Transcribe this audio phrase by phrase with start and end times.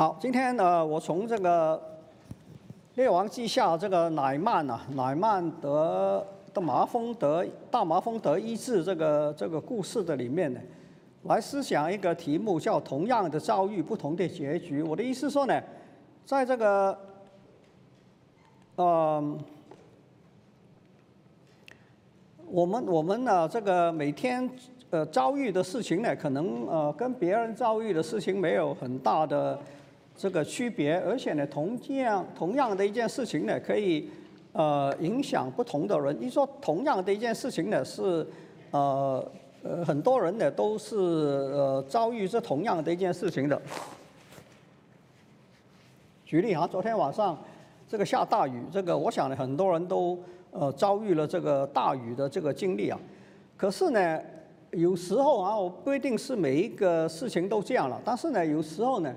[0.00, 1.76] 好，今天呢，我从这个
[2.94, 10.60] 《列王记下》这个乃曼啊，乃曼得的麻风得大麻风得医治这个这个故事的里面呢，
[11.24, 14.80] 来思想一个题目，叫“同样的遭遇，不同的结局”。
[14.88, 15.62] 我的意思说呢，
[16.24, 16.98] 在这个，
[18.76, 19.38] 呃，
[22.46, 24.50] 我们我们呢，这个每天
[24.88, 29.58] 呃遭遇的事情呢，可能呃跟别人遭遇的事情没有很大的
[30.20, 34.06] 这个区别，而且呢，同样同样的一件事情呢，可以
[34.52, 36.22] 呃影响不同的人。
[36.22, 38.26] 一说同样的一件事情呢，是
[38.70, 39.26] 呃
[39.62, 43.58] 呃很多人呢都是呃遭遇这同样的一件事情的。
[46.26, 47.38] 举例啊，昨天晚上
[47.88, 50.18] 这个下大雨，这个我想呢很多人都
[50.50, 53.00] 呃遭遇了这个大雨的这个经历啊。
[53.56, 54.20] 可是呢，
[54.72, 59.10] 有时候啊，我不一定是每一个事情都这样了，但是呢，有时候呢。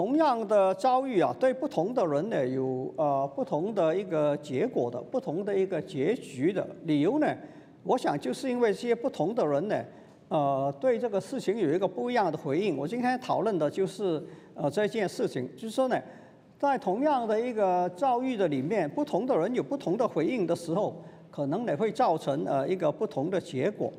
[0.00, 7.26] 同样的遭遇啊，对不同的人呢有呃不同的一个结果的，不同的一个结局的理由呢，
[7.82, 9.76] 我想就是因为这些不同的人呢，
[10.28, 12.78] 呃对这个事情有一个不一样的回应。
[12.78, 16.00] 我今天讨论的就是呃这件事情，就是说呢，
[16.58, 20.96] 在同样的一个遭遇的里面，不同的人有不同的回应的时候，
[21.30, 23.92] 可能呢会造成呃一个不同的结果。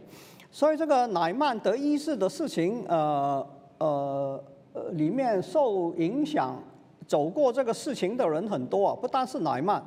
[0.50, 4.44] 所以这个乃曼得医治的事情，呃呃。
[4.74, 6.58] 呃，里面受影响、
[7.06, 9.82] 走过这个事情的人很多啊，不单是乃曼，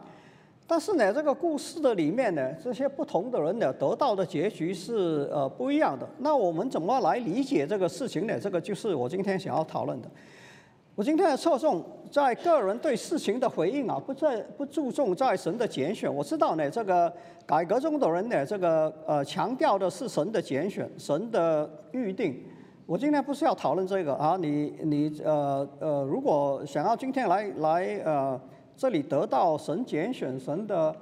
[0.66, 6.06] 但是呢，这个故事的里面呢，这些不同的人呢，得到的结局是呃不一样的。
[6.18, 8.38] 那我们怎么来理解这个事情呢？
[8.38, 10.08] 这个就是我今天想要讨论的。
[10.94, 16.14] 我今天的侧重在个人对事情的回应啊，不在不注重在神的拣选。
[16.14, 17.12] 我知道呢，这个
[17.46, 22.40] 改革中的人呢，这个呃强调的是神的拣选、神的预定。
[22.86, 28.38] 我今天不是要讨论这个啊，你你呃呃，如果想要今天来来呃
[28.76, 30.94] 这里得到神拣选神的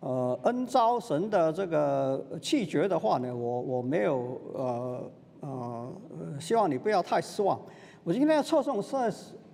[0.00, 5.92] 呃恩招神的这个气绝的话呢，我我没有呃呃
[6.40, 7.60] 希望你不要太失望。
[8.02, 8.96] 我今天要侧重是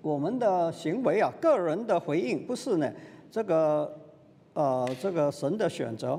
[0.00, 2.90] 我们的行为啊，个人的回应，不是呢
[3.30, 3.94] 这个
[4.54, 6.18] 呃这个神的选择。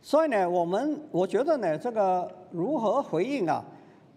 [0.00, 3.62] 所以呢，我们我觉得呢，这个如何回应啊？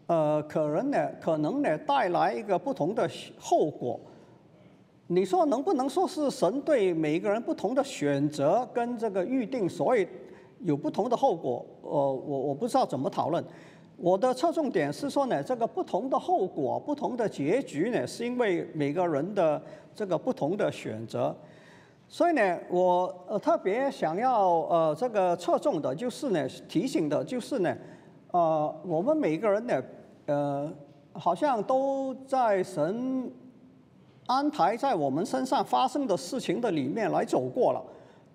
[0.07, 3.07] 呃，可能呢，可能呢，带来一个不同的
[3.37, 3.99] 后果。
[5.07, 10.07] 你说能不能说是神对每一个人不同的选择跟这个预定，所以
[10.61, 11.65] 有不同的后果？
[11.81, 13.43] 呃，我我不知道怎么讨论。
[13.97, 19.61] 我的侧重点是说呢，这个不同的后果、不同的结局呢，是因为每个人的
[19.93, 21.35] 这个不同的选择。
[22.07, 27.75] 所以呢，我呃特别想要呃这个侧重的就是呢，提醒的就是呢，
[28.31, 29.83] 呃我们每个人呢，
[30.27, 30.71] 呃
[31.13, 33.31] 好像都在神
[34.27, 37.81] 安排在我们身上发生的事情的里面来走过了，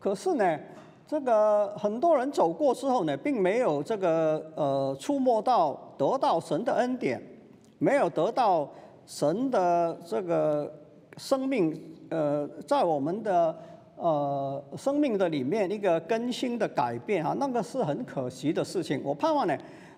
[0.01, 0.59] 可是呢，
[1.07, 7.23] 这个很多人走过之后呢，并没有这个呃触摸到得到神的恩典，
[7.79, 8.69] 没有得到
[9.07, 10.73] 神的这个
[11.17, 11.81] 生命。
[12.11, 13.57] 呃，在我们的
[13.97, 19.01] 呃生命的里面，一个更新的改变啊，那个是很可惜的事情。
[19.03, 19.57] 我盼望呢，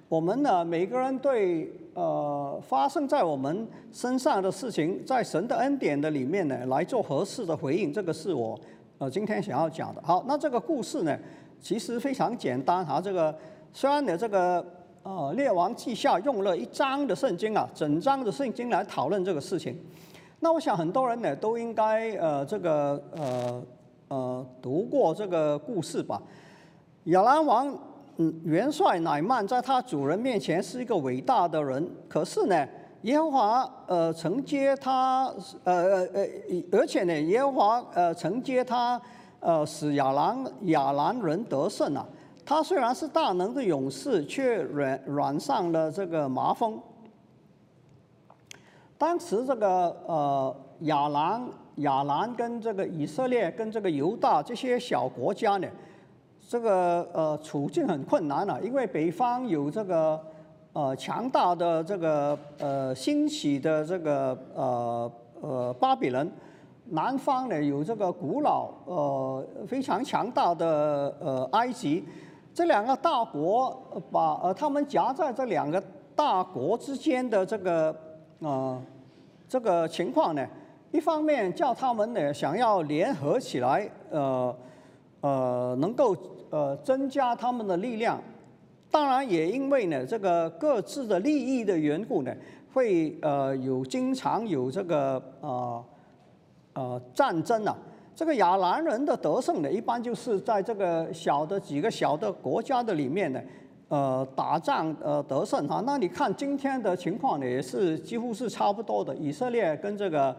[0.09, 7.93] 我们呢每个人对呃发生在我们身上的事情，在神的恩典的里面呢，来做合适的回应。
[7.93, 8.59] 这个是我
[8.99, 10.03] 呃今天想要讲的。
[10.05, 11.19] 好，那这个故事呢，
[11.61, 13.00] 其实非常简单哈。
[13.00, 13.34] 这个
[13.72, 14.65] 虽然呢，这个
[15.03, 19.77] 呃列王记下用了一章的圣经啊，整章的圣经来讨论这个事情。
[20.38, 23.62] 那我想很多人呢都应该呃这个呃
[24.06, 26.23] 呃读过这个故事吧。
[27.05, 27.77] 亚兰王
[28.19, 32.66] 嗯元帅乃曼在他主人面前是一个伟大的人，可是呢
[33.03, 35.32] 耶和华呃承接他
[35.65, 36.26] 呃呃呃
[36.72, 39.00] 而且呢耶和华呃承接他
[39.41, 42.06] 呃使亚兰亚兰人得胜啊。
[42.44, 46.81] 他虽然是大能的勇士，却染染上了这个麻风。
[48.96, 49.69] 当时这个
[50.06, 51.43] 呃亚兰
[51.76, 55.69] 亚兰跟这个以色列跟这个犹大这些小国家呢，
[56.46, 60.20] 这个呃处境很困难了，因为北方有这个
[60.72, 66.31] 呃强大的这个呃兴起的这个呃呃巴比伦，
[66.90, 72.04] 南方呢有这个古老呃非常强大的呃埃及，
[72.54, 73.76] 这两个大国
[74.10, 75.82] 把呃他们夹在这两个
[76.14, 77.94] 大国之间的这个。
[78.43, 78.78] 啊，
[79.48, 80.46] 这个情况呢，
[80.93, 84.54] 一方面叫他们呢想要联合起来，呃，
[85.22, 86.14] 呃，能够
[86.50, 88.20] 呃增加他们的力量，
[88.90, 92.34] 当然也因为呢这个各自的利益的缘故呢，
[92.72, 95.84] 会呃有经常有这个呃
[96.75, 97.76] 呃战争啊。
[98.14, 103.40] 这个亚兰人的得胜呢，一般就是在这个小的几个小的国家的里面呢，
[103.88, 105.82] 呃，打仗呃得胜哈。
[105.84, 109.14] 那你看今天的情况呢，也是几乎是差不多的。
[109.16, 110.34] 以色列跟这个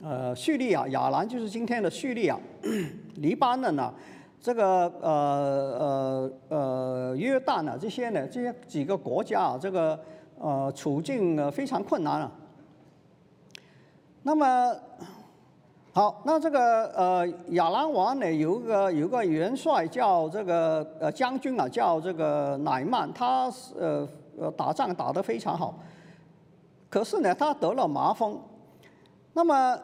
[0.00, 2.38] 呃叙利亚，亚兰就是今天的叙利亚，
[3.18, 3.92] 黎巴嫩呢，
[4.40, 9.98] 这个呃呃呃约旦啊这些呢，这些几个国家啊，这个
[10.38, 12.30] 呃处境呢非常困难啊。
[14.22, 14.74] 那么。
[15.90, 24.08] 好，那这个呃亚兰王呢，有个有个元帅叫这个呃将军啊，叫这个乃曼，他是呃
[24.38, 25.74] 呃打仗打得非常好，
[26.88, 28.38] 可是呢，他得了麻风。
[29.32, 29.76] 那么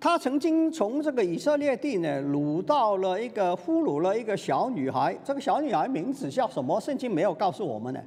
[0.00, 6.80] 他曾经从这个以色列地呢掳到了一个俘虏了一个小女孩，这个小女孩名字叫什么？
[6.80, 8.00] 圣经没有告诉我们呢。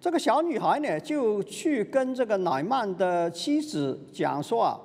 [0.00, 4.80] 这个小女孩呢就去跟这个乃曼的妻子讲说啊。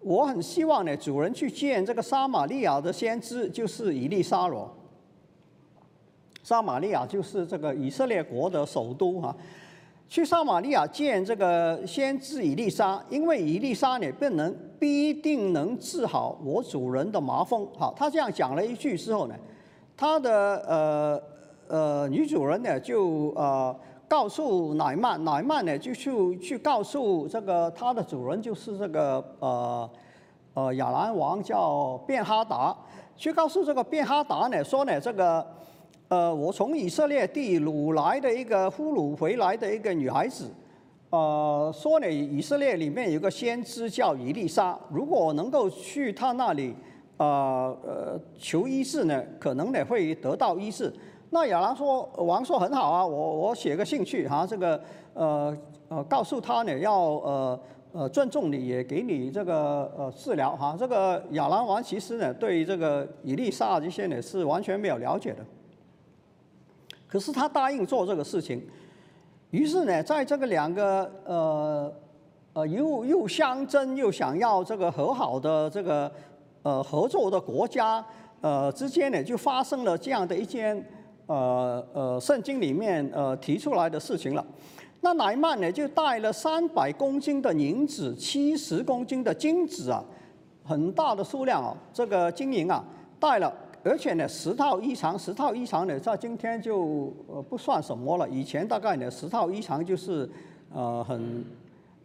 [0.00, 4.72] 我很希望呢，主人去见这个撒玛利亚的先知，就是以利沙罗。
[6.44, 9.36] 撒玛利亚就是这个以色列国的首都哈。
[10.08, 17.68] 去撒玛利亚见这个先知以利沙，因为以利沙呢，不能必定能治好我主人的麻风。
[17.76, 19.34] 好，他这样讲了一句之后呢，
[19.96, 21.22] 他的呃
[21.68, 23.76] 呃女主人呢就呃。
[24.10, 29.90] 告诉乃曼，乃曼呢就去去告诉这个他的主人，就是这个呃
[30.54, 32.74] 呃亚兰王叫便哈达，
[33.18, 35.46] 去告诉这个便哈达呢说呢这个
[36.08, 40.50] 呃我从以色列地掳来的一个俘虏回来的一个女孩子，
[41.10, 46.74] 呃说呢以色列里面有个先知叫以利沙，如果我能够去他那里
[47.18, 50.92] 呃呃求医治呢，可能呢会得到医治。
[51.30, 54.80] 那亚兰说王说很好啊，我我写个信去哈，这个
[55.12, 55.54] 呃
[55.88, 57.60] 呃告诉他呢要呃
[57.92, 60.74] 呃尊重你，也给你这个呃治疗哈。
[60.78, 65.44] 这个亚兰王其实呢对这个以利沙这些呢是完全没有了解的，
[67.08, 68.62] 可是他答应做这个事情。
[69.50, 71.92] 于是呢，在这个两个呃
[72.52, 76.12] 呃又又相争又想要这个和好的这个
[76.62, 78.04] 呃合作的国家
[78.42, 80.86] 呃之间呢，就发生了这样的一件。
[81.30, 84.42] 呃呃，圣经里面呃提出来的事情了。
[85.02, 90.02] 那乃曼呢，就带了三百公斤的银子，七十公斤的金子啊，
[90.64, 92.82] 很大的数量啊，这个金银啊
[93.20, 93.54] 带了，
[93.84, 98.28] 而且呢，十套衣裳，十套衣裳呢，在今天就呃不算什么了。
[98.28, 100.28] 以前大概呢，十套衣裳就是
[100.72, 101.44] 呃很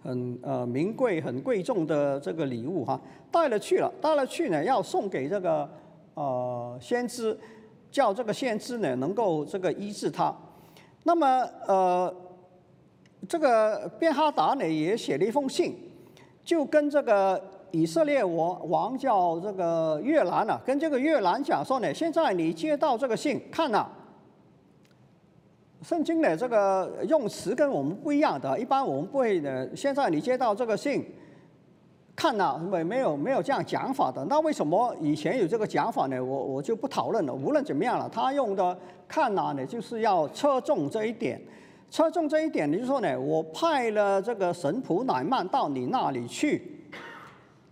[0.03, 2.99] 很呃名贵、很贵重的这个礼物哈，
[3.31, 5.69] 带了去了，带了去呢，要送给这个
[6.15, 7.37] 呃先知。
[7.91, 10.35] 叫这个先知呢，能够这个医治他。
[11.03, 11.27] 那么
[11.67, 12.11] 呃，
[13.29, 15.75] 这个便哈达呢也写了一封信，
[16.43, 17.39] 就跟这个
[17.73, 23.87] 以色列王王叫这个越南啊，跟这个越南讲说呢，现在你接到这个信，看呐，
[25.81, 29.67] 圣经的这个用词跟我们不一样的，一般我们不会呢。
[29.75, 31.03] 现在你接到这个信。
[32.15, 34.23] 看呐，没没有没有这样讲法的。
[34.25, 36.23] 那为什么以前有这个讲法呢？
[36.23, 37.33] 我我就不讨论了。
[37.33, 38.77] 无论怎么样了，他用的
[39.07, 41.41] 看呐呢，就是要侧重这一点，
[41.89, 46.82] 侧重这一点，你就说呢，我派了这个神仆乃曼到你那里去，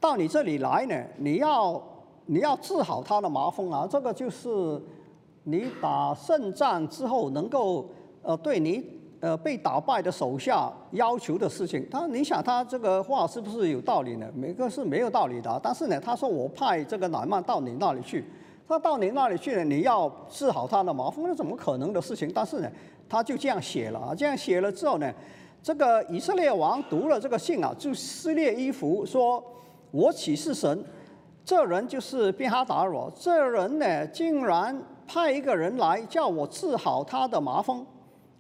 [0.02, 1.82] 到你这里来呢，你要
[2.26, 3.88] 你要治好他的麻风啊。
[3.90, 4.82] 这个就是
[5.44, 7.90] 你打胜仗之后能够
[8.22, 9.00] 呃对你。
[9.22, 14.28] 呃，被打败的手下要求的事情，他你想他这个话是不是有道理呢？
[14.34, 15.60] 每个是没有道理的。
[15.62, 18.26] 但是呢，他说我派这个乃曼到你那里去，
[18.68, 22.32] 他到你那里去呢，你要治好他的麻风，那怎么可能的事情？
[22.34, 22.72] 但是呢，
[23.08, 25.14] 他就这样写了啊，这样写了之后呢，
[25.62, 29.44] 这个以色列王读了这个信啊，就撕裂衣服，说
[29.92, 30.84] 我岂是神？
[31.44, 37.86] 这人就是便哈达罗，这人呢，竟然派一个人来叫我治好他的麻风。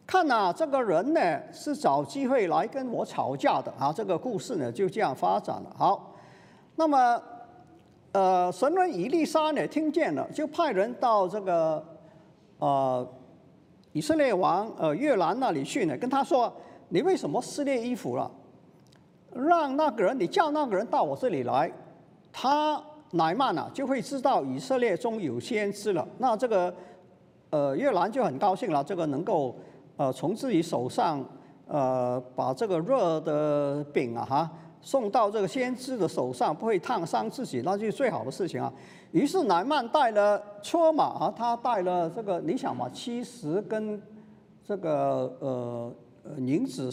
[0.05, 3.91] 看呐，这个人呢是找机会来跟我吵架的啊！
[3.91, 5.75] 这个故事呢就这样发展了。
[5.77, 6.13] 好，
[6.75, 7.21] 那么
[8.11, 11.83] 呃，神人以利沙呢听见了，就派人到这个
[12.59, 13.07] 呃
[13.93, 16.53] 以色列王呃越南那里去呢，跟他说
[16.89, 18.29] ：“你为什么撕裂衣服了？
[19.33, 21.71] 让那个人，你叫那个人到我这里来，
[22.31, 26.07] 他乃曼啊就会知道以色列中有先知了。
[26.17, 26.73] 那这个
[27.49, 29.55] 呃越南就很高兴了，这个能够。”
[29.97, 31.23] 呃，从自己手上，
[31.67, 38.73] 呃，把这个热的饼啊，哈，送到这个先知的手上，不会烫伤自己，那就是最好的事情啊。
[39.11, 44.01] 于是乃曼带了车马啊，他带了这个，你想嘛，七十跟
[44.65, 46.89] 这个呃呃银子，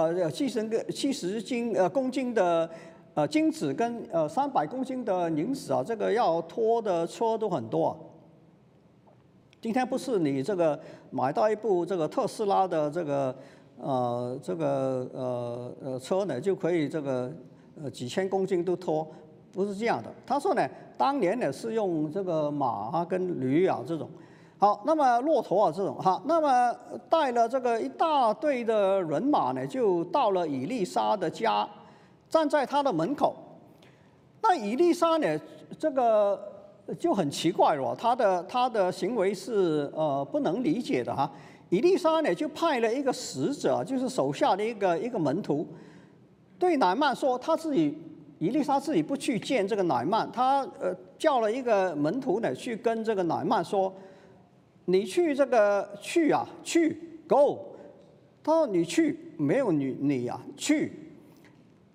[0.00, 2.68] 呃七十个七十斤呃公斤的
[3.14, 7.96] 呃金子跟呃三百公斤的银子啊，这个要拖的车都很多啊。
[9.60, 10.78] 今天不是你这个
[11.10, 13.36] 买到一部这个特斯拉的这个
[13.78, 17.30] 呃这个呃呃车呢，就可以这个
[17.80, 19.06] 呃几千公斤都拖，
[19.52, 20.10] 不是这样的。
[20.26, 24.10] 他说呢，当年呢是用这个马跟驴啊这种，
[24.62, 26.72] 好，那么骆驼啊这种哈，那么
[27.10, 31.68] 带了这个一大队的人马呢，就到了伊丽莎的家，
[32.28, 33.34] 站在他的门口。
[34.40, 35.40] 那伊丽莎呢，
[35.76, 36.48] 这个。
[36.98, 41.30] 就很奇怪了，他的他的行为是呃不能理解的哈。
[41.70, 45.64] 伊丽莎呢就派了一个使者，就是手下的一个一个门徒，
[46.58, 47.96] 对乃曼说他自己
[48.40, 53.90] 伊丽莎自己不去见这个乃曼，他呃叫了一个门徒呢去跟这个乃曼说，
[54.92, 57.58] 你去这个去啊去 go，
[58.44, 60.92] 他说你去没有你你呀去。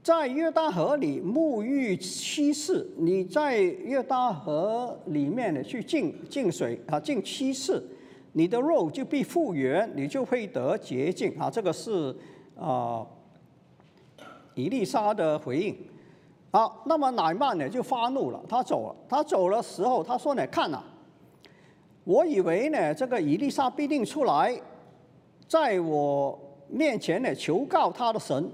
[0.02, 7.88] 在约旦河里沐浴七次，你在约旦河里面呢去浸浸水啊，浸七次，
[8.32, 11.52] 你的肉就必复原，你就会得洁净啊。
[11.52, 12.16] 这个是
[12.58, 13.06] 啊，
[14.56, 15.78] 伊丽莎的回应。
[16.52, 18.96] 好，那么乃曼呢就发怒了，他走了。
[19.08, 20.82] 他走了时候，他说呢，看呐，
[22.08, 24.58] 我以为呢这个伊丽莎必定出来，
[25.46, 28.50] 在我面前呢求告他的神。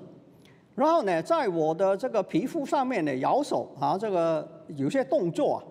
[0.74, 5.62] 然后呢，在我的这个皮肤上面呢摇手啊，这个有些动作啊，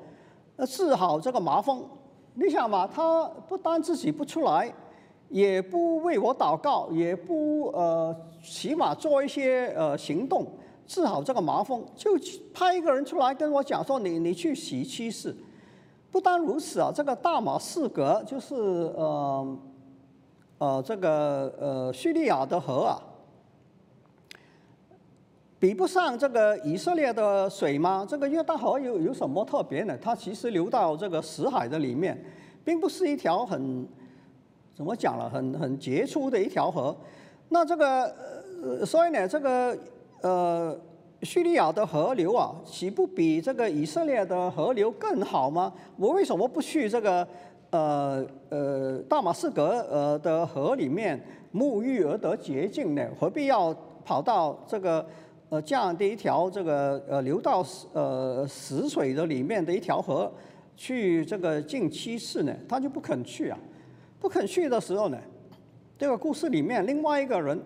[0.59, 1.85] 呃治好这个麻风。
[2.35, 4.73] 你想嘛，他不单自己不出来，
[5.29, 10.47] 也不为我祷告，也不呃起码做一些呃行动
[10.87, 12.13] 治好这个麻风，就
[12.55, 15.37] 派一个人出来跟我讲说，你你去洗七次。
[16.13, 19.59] 不单如此啊，这个大马士革就是呃
[20.59, 23.01] 呃这个呃叙利亚的河啊。
[25.59, 28.05] 比不上这个以色列的水吗？
[28.07, 29.97] 这个约旦河有有什么特别呢？
[30.03, 32.23] 它其实流到这个死海的里面，
[32.63, 33.87] 并不是一条很
[34.75, 36.95] 怎么讲了，很很杰出的一条河。
[37.49, 39.79] 那这个，所以呢，这个
[40.21, 40.77] 呃，
[41.23, 45.73] 叙利亚的河流啊，岂不比这个以色列的河流更好吗？
[45.97, 47.27] 我为什么不去这个
[47.71, 51.21] 呃呃大马士革呃的河里面
[51.55, 53.09] 沐浴而得洁净呢？
[53.19, 53.75] 何必要
[54.05, 55.05] 跑到这个？
[55.49, 57.63] 呃，这样的一条这个呃流到
[57.93, 60.33] 呃死水的里面的一条河，
[60.79, 63.59] 去这个进七次呢，他就不肯去啊，
[64.19, 65.19] 不肯去的时候呢，
[65.99, 67.63] 这个故事里面另外一个人，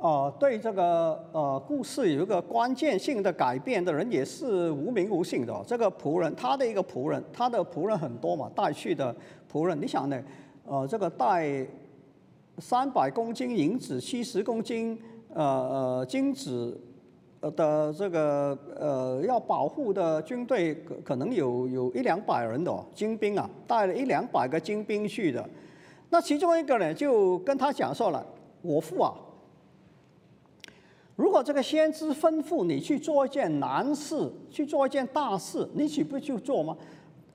[0.00, 9.14] 啊，对这个呃故事有一个关键性的改变的人也是无名无姓的，这个仆人，他的一个仆人，他的仆人很多嘛，带去的
[9.52, 10.22] 仆人，你想呢，
[10.66, 11.66] 呃，这个带
[12.58, 14.98] 三百公斤银子，七十公斤
[15.34, 16.80] 呃呃金子。
[17.56, 25.42] 的这个呃要保护的军队可可能有有一两百人的哦精兵啊，带了一两百个精兵去的。
[26.10, 28.22] 那其中一个呢就跟他讲说了
[28.60, 29.14] ：“我父啊，
[31.20, 36.74] 如果这个先知吩咐你去做一件难事，去做一件大事，你岂不去做吗？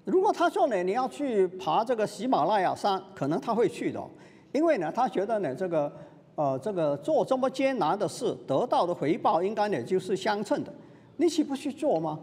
[0.06, 4.04] 如果他说呢你要去爬这个喜马拉雅山，可能他会去的，
[4.52, 5.92] 因为呢他觉得呢这个。”
[6.38, 10.74] 呃，这个做这么艰难的事，得到的回报应该呢就是相称的，
[11.16, 12.20] 你岂不去做吗？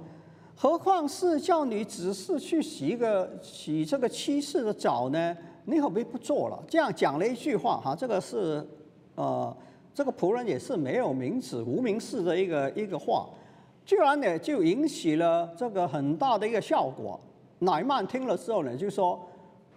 [0.54, 5.35] 何况是叫你只是去洗一个洗这个七次的澡呢？
[5.64, 6.62] 你何必不做了？
[6.69, 8.62] 这样讲了一句话哈，这个是
[9.14, 9.57] 呃，
[9.95, 13.29] 这个仆人也是没有名字无名氏的一个一个话，
[13.85, 17.19] 居然呢就引起了这个很大的一个效果。
[17.59, 19.21] 乃曼听了之后呢，就说：“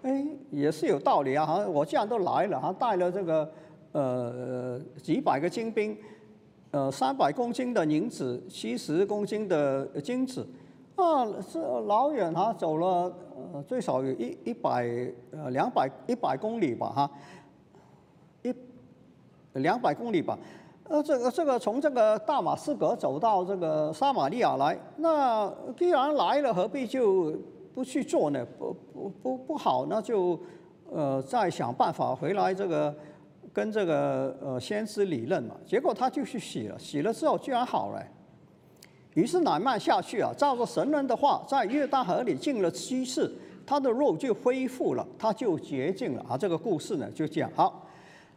[0.03, 1.45] 哎，也是有道理啊！
[1.45, 3.49] 哈，我既然都来了，哈，带了这个。”
[3.95, 5.97] 呃，几百个精兵，
[6.71, 10.45] 呃，三百公斤的银子，七十公斤的金子，
[10.97, 13.09] 啊，是老远哈走了，
[13.53, 14.85] 呃，最少有一一百
[15.31, 17.11] 呃两百一百公里吧哈，
[19.55, 20.37] 两百公里吧，
[20.89, 27.35] 呃，这个这个从这个大马士革走到这个撒玛利亚来，那既然来了，何必就
[27.73, 28.45] 不去做呢？
[28.57, 30.39] 不不不不好，那就
[30.91, 32.93] 呃再想办法回来这个。
[33.53, 38.03] 跟这个呃先知理论嘛，结果他就去洗了，洗了之后居然好了。
[39.13, 43.33] 于是乃曼下去啊，照着神人的话，在约旦河里浸了七次，
[43.65, 46.37] 他的肉就恢复了，他就洁净了啊。
[46.37, 47.87] 这个故事呢就这样好。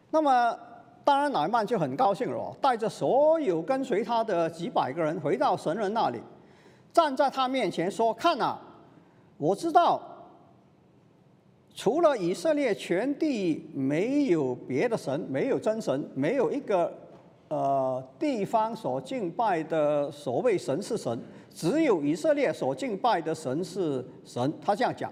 [0.09, 0.57] 那么
[1.09, 6.21] 当然乃曼就很高兴了，带着所有跟随他的几百个人回到神人那里，
[6.93, 8.55] 站在他面前说：“看呐，
[9.35, 9.99] 我知道
[11.73, 16.93] 除了以色列全地没有别的神，没有真神，没有一个
[17.47, 21.19] 呃地方所敬拜的所谓神是神，
[21.51, 24.53] 只有以色列所敬拜的神是神。
[24.63, 25.11] 他这样讲。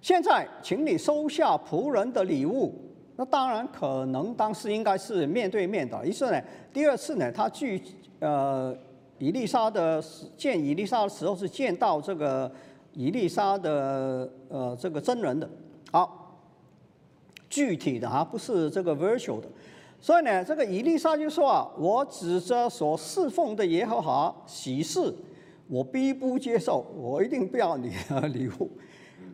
[0.00, 2.72] 现在，请你收下仆人的礼物。
[3.20, 6.06] 那当然可能当时应该是面对面的。
[6.06, 7.78] 于是呢，第二次呢，他去
[8.18, 8.74] 呃
[9.18, 10.02] 以丽莎的
[10.38, 12.50] 见以丽莎的时候是见到这个
[12.94, 15.46] 以丽莎的呃这个真人的。
[15.92, 16.34] 好，
[17.50, 19.46] 具体的啊，不是这个 virtual 的。
[20.00, 25.14] 所以呢，这个以丽莎就说啊，我指着所侍奉的耶和华喜事，
[25.68, 28.70] 我必不接受，我一定不要你的 礼物。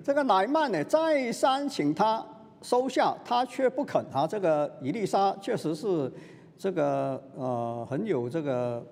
[0.02, 2.26] 这个乃曼呢，再三请他
[2.66, 4.26] 收下，他却不肯啊。
[4.26, 6.12] 这个伊丽莎确实是
[6.58, 8.84] 这个呃很有这个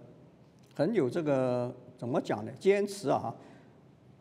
[0.76, 2.52] 很有这个怎么讲呢？
[2.60, 3.34] 坚持啊！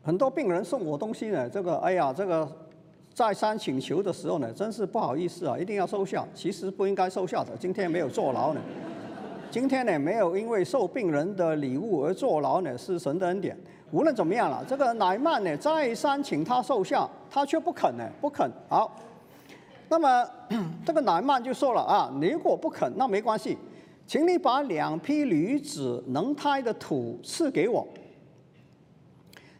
[0.03, 2.49] 很多病人送我东西呢，这个哎呀，这个
[3.13, 6.25] 再三请求的时候呢，真是不好意思啊，一定要收下。
[6.33, 8.61] 其实不应该收下的，今天没有坐牢呢。
[9.51, 13.55] 今天呢，没有因为受病人的礼物而坐牢呢，是神的恩典。
[13.91, 18.49] 无论怎么样了，这个乃曼呢再三请他收下，他却不肯呢，不肯。
[18.67, 18.91] 好，
[19.93, 20.27] 那么
[20.83, 23.55] 这个乃曼就说了啊，你如果不肯，那没关系，
[24.07, 27.87] 请你把两批驴子能胎的土赐给我，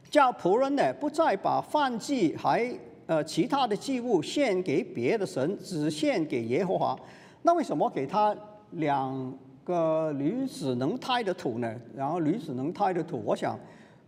[0.10, 2.68] 叫仆人呢不再把饭祭还
[3.06, 6.98] 呃其他的祭物献给别的神，只献给耶和华。
[7.44, 8.36] 那为什么给他
[8.72, 9.32] 两
[9.64, 11.72] 个驴子能胎的土呢？
[11.96, 13.56] 然后驴子能胎的土，我想。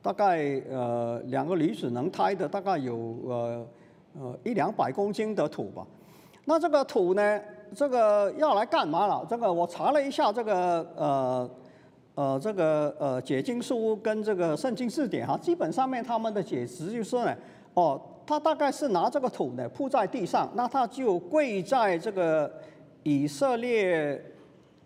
[0.01, 3.67] 大概呃两个驴子能胎的大概有呃
[4.19, 5.83] 呃一两百公斤的土吧，
[6.45, 7.41] 那这个土呢，
[7.75, 9.25] 这个要来干嘛了？
[9.29, 11.49] 这个我查了一下，这个呃
[12.13, 17.35] 呃这个呃解经书跟这个圣经字典哈，基本上面他们的解释就说呢，
[17.73, 22.51] 哦，他大概是拿这个土呢铺在地上，那他就跪在这个
[23.03, 24.23] 以色列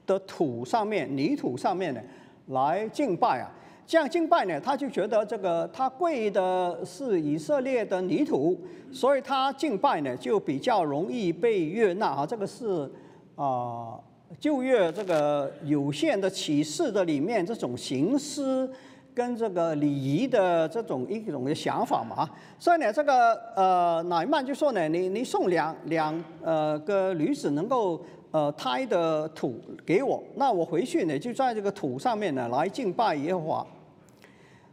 [0.08, 2.02] 的土上面泥土上面呢
[2.48, 3.52] 来敬拜啊。
[3.90, 8.56] 这样敬拜呢，他就觉得这个他跪的是以色列的泥土，
[8.92, 12.24] 所以他敬拜呢就比较容易被悦纳啊。
[12.24, 12.88] 这个是
[13.36, 13.98] 啊
[14.40, 18.70] 旧约这个有限的启示的里面这种形式
[19.12, 22.30] 跟这个礼仪的这种一种的想法嘛。
[22.60, 28.00] 所以呢，这个呃乃曼就说呢，你你送两两呃个女子能够。
[28.32, 33.68] 呃，胎的土给我，那我回去呢，就在这个土上面呢来敬拜耶和华。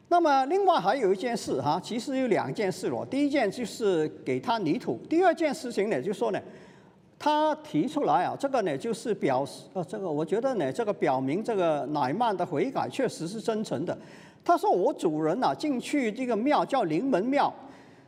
[0.08, 3.04] 那么，另外还有一件事哈，其实有两件事咯。
[3.04, 6.40] 第一件就是给他泥土，第二件事情呢，就说呢，
[7.18, 13.96] 他提出来啊，这个呢就是表示呃，这个我觉得呢，这个表明这个乃曼的悔改确实是真诚的。
[14.44, 17.52] 他说我主人呐进去这个庙叫临门庙。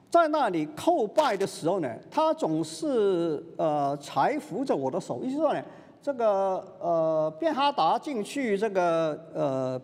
[0.09, 5.21] 在那里叩拜的时候呢，他总是呃才扶着我的手。
[5.23, 5.63] 意思说呢，
[6.01, 9.79] 这个呃便哈达进去这个呃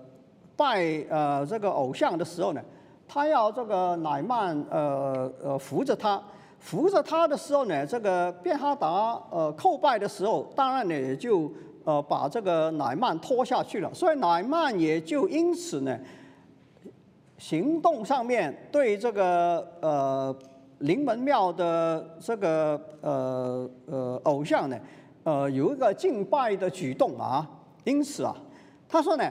[0.56, 2.60] 拜呃这个偶像的时候呢，
[3.06, 6.22] 他要这个乃曼呃呃扶着他，
[6.58, 8.88] 扶着他的时候呢，这个便哈达
[9.30, 11.50] 呃叩拜的时候，当然呢也就
[11.84, 15.98] 呃把这个乃曼拖下去了，所以乃曼也就因此呢。
[17.36, 20.34] 行动上面对这个呃
[20.78, 24.78] 临门庙的这个呃呃偶像呢，
[25.24, 27.46] 呃有一个敬拜的举动啊，
[27.82, 28.34] 因此啊，
[28.88, 29.30] 他说呢，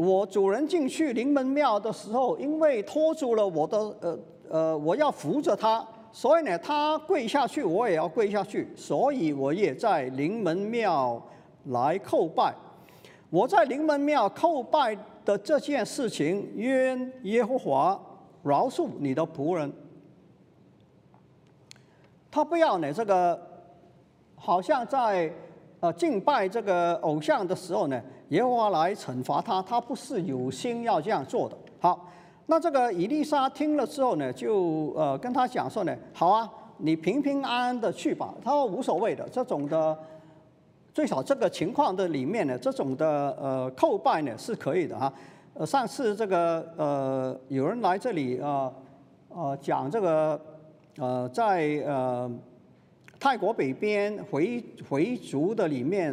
[0.00, 11.22] 我主人进去临门庙的时候，因为拖住了我的呃呃，我要扶着他，所以呢，他跪下去，我也要跪下去，所以我也在临门庙
[11.66, 12.54] 来叩拜，
[13.28, 14.96] 我在临门庙叩拜。
[15.22, 18.00] 的这件事情，愿耶和华
[18.42, 19.70] 饶恕你的仆人。
[22.30, 23.38] 他不要呢，这个
[24.34, 25.30] 好像在
[25.80, 31.56] 呃敬拜这个偶像的时候呢，耶和华来惩罚他，他不是有心要这样做的。
[31.80, 32.08] 好，
[32.46, 38.32] 那这个以丽莎听了之后呢，就呃跟他讲说呢，好啊，你平平安安的去吧。
[38.44, 39.98] 他说无所谓的，这种的。
[40.92, 45.10] 最少这个情况的里面呢，这种的呃叩拜呢是可以的哈。
[45.54, 48.70] 呃，上次这个呃有人来这里啊
[49.28, 50.38] 呃讲这个
[50.98, 52.28] 呃在呃
[53.20, 56.12] 泰国北边回回族的里面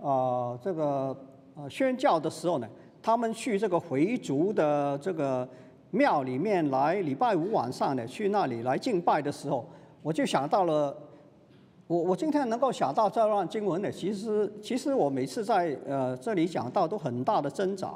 [0.00, 1.14] 啊这个
[1.56, 2.68] 呃宣教的时候呢，
[3.02, 5.46] 他们去这个回族的这个
[5.90, 9.68] 庙里面来礼拜五晚上呢去那里来敬拜的时候，
[10.00, 10.96] 我就想到了。
[11.86, 17.94] 我我今天能够想到这段经文呢，其实其实我每次在呃这里讲到都很大的挣扎，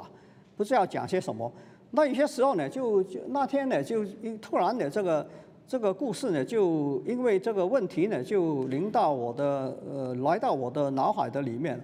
[0.55, 1.51] 不知道讲些什么。
[1.89, 4.05] 那有些时候呢，就就那天呢，就
[4.39, 5.27] 突然的这个
[5.69, 11.79] 这个故事呢，就因为这个问题呢，就临到我的呃，来到我的脑海的里面。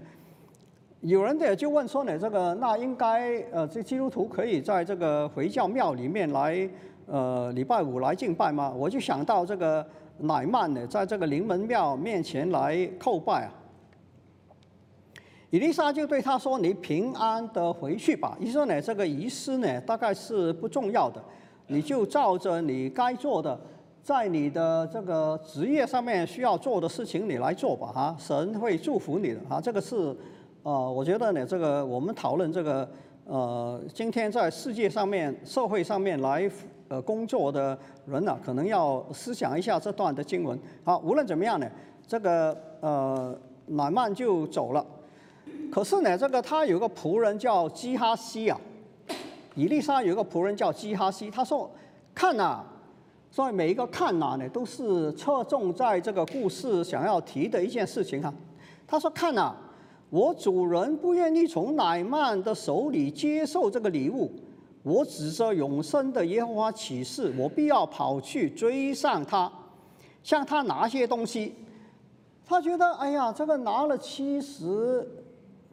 [1.02, 6.68] 有人呢就问说呢，这个那应该呃，这基督徒可以在这个回教庙里面来
[7.06, 8.74] 呃礼拜五来敬拜吗？
[8.76, 9.86] 我就想到这个
[10.18, 13.54] 乃曼呢，在这个灵门庙面前来叩拜啊。
[15.52, 21.24] 伊丽莎就对他说：“你平安的回去吧。”意思说呢，这个仪式呢，大概是不重要的，
[21.68, 23.56] 你就照着你该做的。
[24.06, 30.16] 在你的这个职业上面需要做的事情，你来做吧，哈，神会祝福你的，哈，这个是，
[30.62, 32.88] 呃，我觉得呢，这个我们讨论这个，
[33.26, 36.48] 呃，今天在世界上面、社会上面来
[36.88, 40.56] 呃工作的人呢，可能要思想一下这段的经文。
[40.84, 41.68] 好，无论怎么样呢，
[42.06, 44.86] 这个呃，乃曼就走了，
[45.72, 48.62] 可是呢，这个他有个仆人叫基哈西啊，
[49.56, 51.68] 伊丽莎有个仆人叫基哈西，他说，
[52.14, 52.64] 看呐。
[53.36, 58.34] 所以每一个看哪呢，都是侧重在这个故事想要提的一件事情哈。
[58.88, 59.54] 他说：“看呐，
[60.10, 64.32] 我主人不愿意从乃曼的手里接受这个礼物，
[64.84, 69.52] 我指着永生的耶和华起誓，我必要跑去追上他，
[70.24, 71.56] 向他拿些东西。
[72.46, 75.06] 他觉得，哎呀，这个拿了七十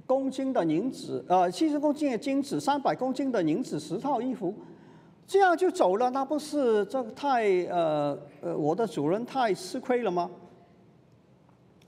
[0.05, 4.53] 公斤的银子，呃，七十公斤的金子，三百公斤的银子，十套衣服。”
[5.26, 10.30] 这样就走了，那不是这太呃呃，我的主人太吃亏了吗？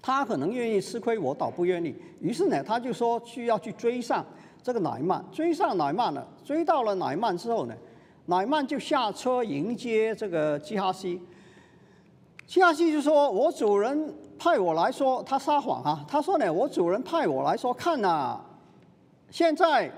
[0.00, 1.94] 他可能愿意吃亏，我倒不愿意。
[2.20, 4.24] 于是呢，他就说需要去追上
[4.62, 6.26] 这个乃曼，追上乃曼了。
[6.42, 7.74] 追到了乃曼之后呢，
[8.26, 11.20] 乃曼就下车迎接这个基哈西。
[12.46, 16.04] 基哈西就说：“我主人派我来说，他撒谎啊！
[16.06, 18.40] 他说呢，我主人派我来说，看呐，
[19.30, 19.90] 现在。”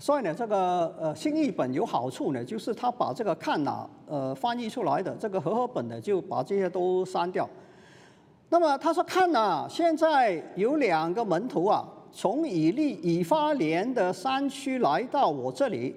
[0.00, 7.46] 所以呢，这个呃新译本有好处呢，就是他把这个看哪呃翻译出来的这个和合本呢，就把这些都删掉。
[8.48, 15.94] 那么他说看哪，现在有两个门徒啊，从以利以发连的山区来到我这里，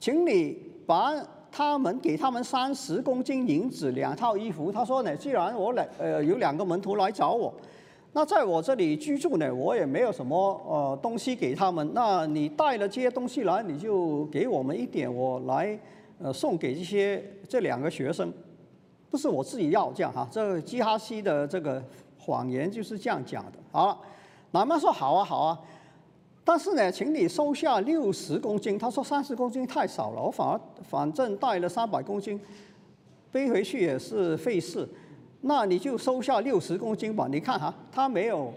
[0.00, 1.12] 请你把
[1.52, 4.72] 他们给他们三十公斤银子两套衣服。
[4.72, 7.52] 他说呢，既然我两呃有两个门徒来找我。
[8.16, 11.86] 那在我这里居住呢，我也没有什么呃东西给他们。
[11.92, 15.78] 那你带了这些东西来，你就给我们一点，我来
[16.18, 18.32] 呃送给这些这两个学生，
[19.10, 20.26] 不是我自己要这样哈。
[20.32, 21.84] 这个基哈西的这个
[22.18, 23.58] 谎言就是这样讲的。
[23.70, 23.98] 好了，
[24.52, 25.60] 奶妈说好啊好啊，
[26.42, 28.78] 但是呢，请你收下六十公斤。
[28.78, 32.40] 他说三十公斤太少了，我反而反正带了三百公斤，
[33.30, 34.88] 背回去也是费事。
[35.48, 37.28] 那你就收下六十公斤吧。
[37.30, 38.52] 你看哈，他没有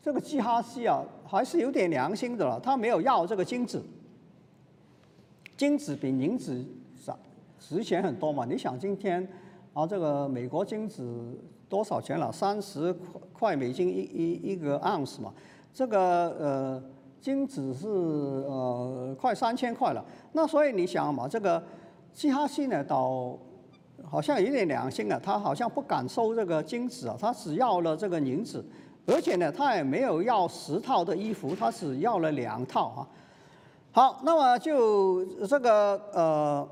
[0.00, 2.58] 这个基哈西啊，还是有点良心的了。
[2.58, 3.82] 他没有要这个金子，
[5.54, 6.64] 金子比银子
[6.96, 7.12] 值
[7.60, 8.46] 值钱很多嘛。
[8.46, 9.28] 你想今天
[9.74, 12.32] 啊，这个美国金子多少钱了？
[12.32, 12.90] 三十
[13.34, 15.30] 块美金一一一个盎司嘛。
[15.74, 16.00] 这个
[16.40, 16.82] 呃
[17.20, 20.02] 金子是呃快三千块了。
[20.32, 21.62] 那所以你想嘛，这个
[22.14, 23.36] 基哈西呢到。
[24.08, 28.64] 好像有点良心啊，他好像不敢收这个金子啊，他只要了这个银子，
[29.06, 33.00] 而且呢，他也没有要十套的衣服，他只要了两套啊。
[33.90, 36.68] 好，那么就这个呃，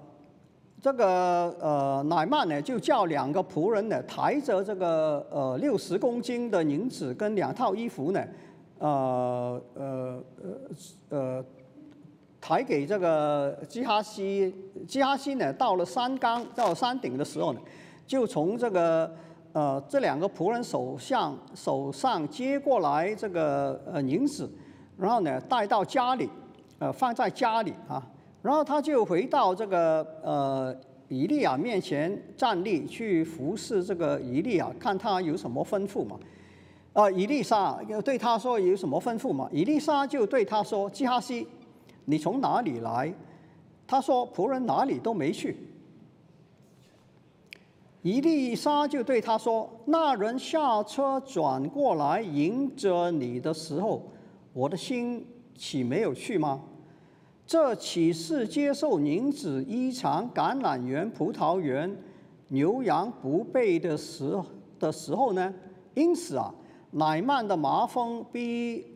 [0.80, 8.24] 这个呃，乃曼呢就叫两个仆人呢抬着这个呃六十公斤的银子跟两套衣服呢，
[8.78, 10.50] 呃呃呃
[11.08, 11.44] 呃。
[12.40, 14.54] 抬给这个基哈西，
[14.88, 17.60] 基哈西呢，到了山岗，到山顶的时候呢，
[18.06, 19.14] 就从这个
[19.52, 24.50] 呃这两个仆人手上手上接过来这个呃银子，
[24.96, 26.30] 然后呢带到家里，
[26.78, 28.02] 呃放在家里啊，
[28.40, 30.74] 然后他就回到这个呃
[31.08, 36.18] 以利亚面前站立，去服侍这个以利亚，看他有什么吩咐嘛。
[36.94, 39.46] 啊，以利沙对他说有什么吩咐嘛？
[39.52, 41.46] 伊利莎就对他说，基哈西。
[42.04, 43.14] 你从哪里来？
[43.86, 45.56] 他说：“仆人哪里都没去。”
[48.02, 54.08] 伊丽莎就对他说：“那人下车转过来迎着你的时候，
[54.52, 56.62] 我的心岂没有去吗？
[57.44, 61.92] 这岂是接受银子、衣裳、橄榄园、葡萄园、
[62.46, 64.40] 牛羊不备的时
[64.78, 65.52] 的时候呢？
[65.94, 66.54] 因此啊，
[66.92, 68.86] 乃曼的麻风必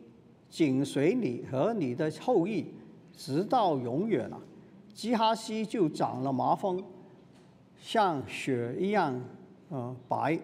[0.49, 2.67] 紧随你和你的后裔。”
[3.17, 4.37] 直到永远啊，
[4.93, 6.83] 基哈西就长了麻风，
[7.79, 9.19] 像雪一样，
[9.69, 10.39] 呃白。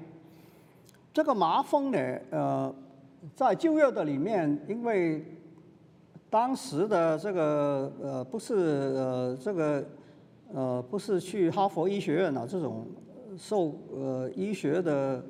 [1.13, 1.97] 这个麻风呢，
[2.29, 2.73] 呃，
[3.35, 5.25] 在旧约的里面，因为
[6.29, 9.85] 当时的这个呃不是呃这个
[10.53, 12.87] 呃，不是去哈佛医学院啊这种
[13.37, 15.23] 受呃医学的，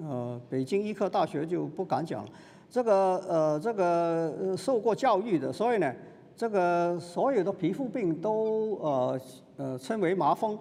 [0.00, 2.26] 呃，北京医科大学就不敢讲。
[2.70, 5.90] 这个呃，这个受过教育的，所以呢，
[6.36, 9.20] 这个所有的皮肤病都呃
[9.56, 10.58] 呃称为麻风。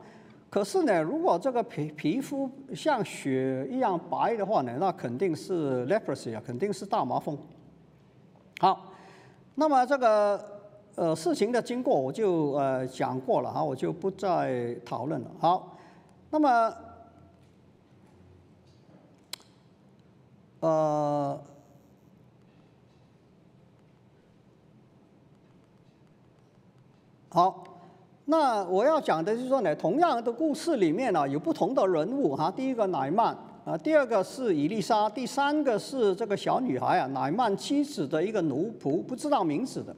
[0.50, 7.38] 可是呢，如果这个皮皮肤像雪一样白的话呢，那肯定是 leprosy 啊，肯定是大麻风。
[8.60, 8.94] 好，
[9.56, 10.42] 那么这个
[10.96, 15.28] 呃事情的经过我就呃讲过了哈，我就不再讨论了。
[15.40, 15.78] 好，
[16.30, 16.74] 那么
[20.62, 21.42] 呃。
[27.30, 27.62] 好，
[28.26, 32.50] 那我要讲的就是说呢，同样的故事里面呢，有不同的人物哈。
[32.50, 39.94] 第一个乃曼啊，第二个是伊丽莎，第三个是这个小女孩啊，乃曼妻子的一个奴仆，不知道名字的。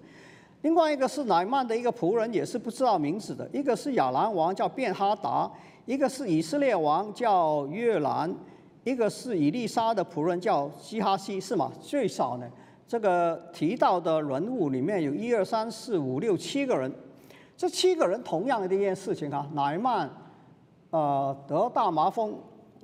[0.64, 3.48] 另外一个是乃曼的一个仆人，也是不知道名字的。
[3.54, 5.50] 一个是亚兰王叫便哈达，
[5.86, 8.36] 一个是以色列王叫约兰，
[8.84, 11.72] 一个是伊丽莎的仆人叫基哈西，是吗？
[11.80, 12.48] 最少呢，
[12.88, 16.92] 这个提到的人物里面有一二三四五六七个人。
[17.60, 20.10] 这七个人同样的一件事情啊，乃曼，
[20.92, 22.34] 呃，得大麻风，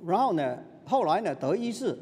[0.04, 1.98] 然后呢，后来呢得医治，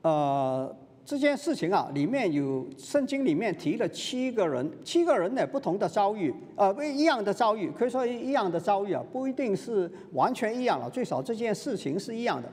[0.00, 0.74] 呃，
[1.04, 12.48] 这件事情啊，里面有圣经里面提了七个人，七个人呢不同的遭遇，呃，不一样的遭遇，可以说一样的遭遇啊，不一定是完全一样了，最少这件事情是一样的，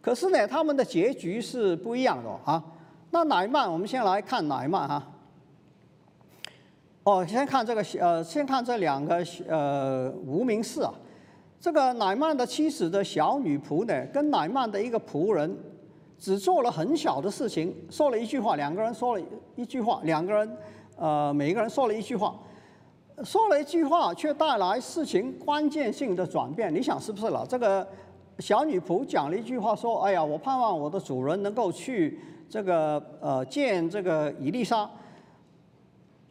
[0.00, 2.64] 可是呢，他们的结局是不一样的啊。
[3.10, 5.12] 那乃曼，我们先来看乃曼哈。
[7.06, 10.92] 哦，先看这个，呃，先看这两个，呃，无名氏啊。
[11.60, 15.56] 这个乃曼的妻子的小女仆呢，跟乃曼的一个仆人，
[16.18, 20.56] 只做了很小的事情，说了一句话，两个人说了一句话，两个人，
[20.96, 22.34] 呃，每一个人说了一句话，
[23.22, 26.74] 说了一句话，却带来事情关键性的转变。
[26.74, 27.46] 你想是不是了？
[27.48, 27.86] 这个
[28.40, 32.18] 小女仆讲了一句话，说：“哎呀，我盼望我的主人能够去
[32.50, 34.90] 这个，呃，见这个伊丽莎。”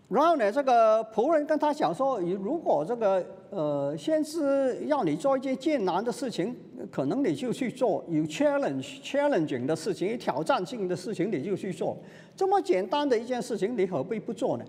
[0.08, 6.56] 然后呢，这个仆人跟他讲说：“你如果这个呃先知要你做一件艰难的事情，
[6.92, 11.98] 可能你就去做；有 challenge challenging 的事情，有挑战性的事情，你就去做。
[12.36, 14.66] 这么简单的一件事情，你何必不做呢？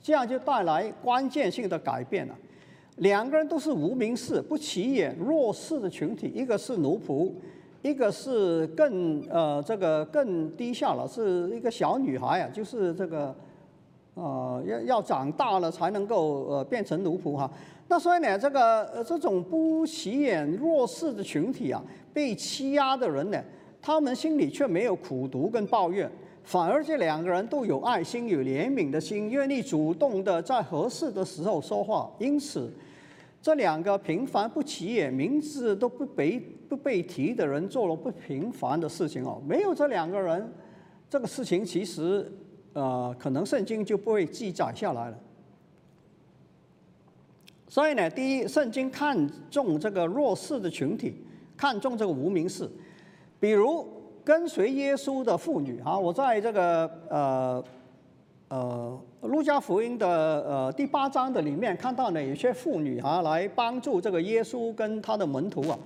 [0.00, 2.38] 这样就带来关键性的改变了。
[2.98, 7.32] 两个人都是无名氏、不起眼、弱势的群体，一个是奴仆，
[7.82, 13.34] 一个是更呃这个更低下了，是一个小女孩啊，就是这个。”
[14.14, 17.50] 呃，要要长大了才能够呃变成奴仆哈。
[17.88, 23.42] 那所以呢，这个这种不起眼弱势的群体啊，被欺压的人呢，
[23.80, 26.10] 他们心里却没有苦读跟抱怨，
[26.44, 32.10] 反而这两个人都有爱心、有怜悯的心，愿意主动的在合适的时候说话。
[32.18, 32.70] 因此，
[33.40, 39.40] 这两个平凡不起眼、名字都不被不被提的人，做了不平凡的事情哦。
[39.46, 40.52] 没有这两个人，
[41.08, 42.30] 这个事情其实。
[42.72, 45.18] 呃，可能圣经就不会记载下来了。
[47.68, 51.14] 所以呢，第一，圣经看重这个弱势的群体，
[51.56, 52.68] 看重这个无名氏，
[53.40, 53.86] 比如
[54.22, 55.98] 跟随耶稣的妇女啊。
[55.98, 57.64] 我在这个呃
[58.48, 65.78] 呃路加福音的呃第八章的里面看到呢，有些妇女啊来帮助这个耶稣跟他的门徒啊。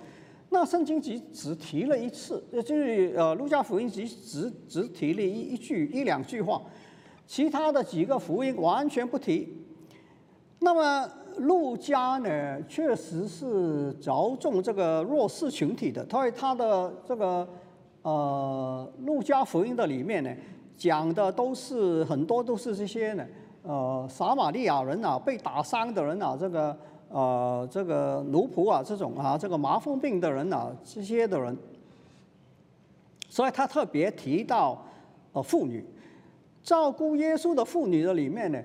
[0.49, 6.63] 那圣经只只提了一次，呃就是呃路加福音只只只提了一一句一两句话。
[7.27, 9.53] 其他的几个福音完全不提。
[10.61, 16.05] 那么路加呢，确实是着重这个弱势群体的。
[16.05, 17.47] 他他的这个
[18.03, 20.31] 呃路加福音的里面呢，
[20.77, 23.27] 讲的都是很多都是这些呢，
[23.65, 31.57] 呃撒玛利亚人啊，被打伤的人啊，这个呃这个奴仆啊，这种啊，这个麻风病的人啊，这些的人。
[33.29, 34.85] 所以他特别提到
[35.33, 35.85] 呃妇女。
[36.62, 38.61] 照顾耶稣的妇女的里面呢，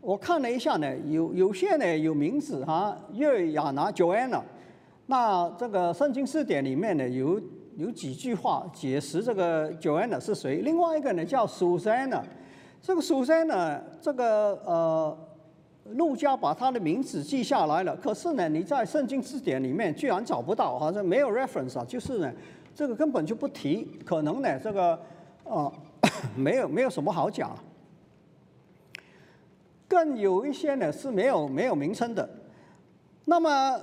[0.00, 4.40] 我看了一下呢，有有些呢有名字哈，约亚拿 Joanna，
[5.04, 7.38] 那这个圣经字典里面呢有
[7.76, 10.62] 有几句话解释这个 Joanna 是谁。
[10.62, 12.22] 另外一个呢叫 Susanna，
[12.80, 15.18] 这个 Susanna 这个呃，
[15.92, 22.32] 路加把他的名字记下来了，可是呢你在圣经字典里面居然找不到，好像没有 reference 啊，就是呢
[22.74, 24.98] 这个根本就不提，可能呢这个
[25.44, 25.72] 呃。
[26.34, 27.56] 没有没有什么好讲，
[29.86, 32.28] 更有一些呢是没有没有名称的。
[33.24, 33.80] 那么，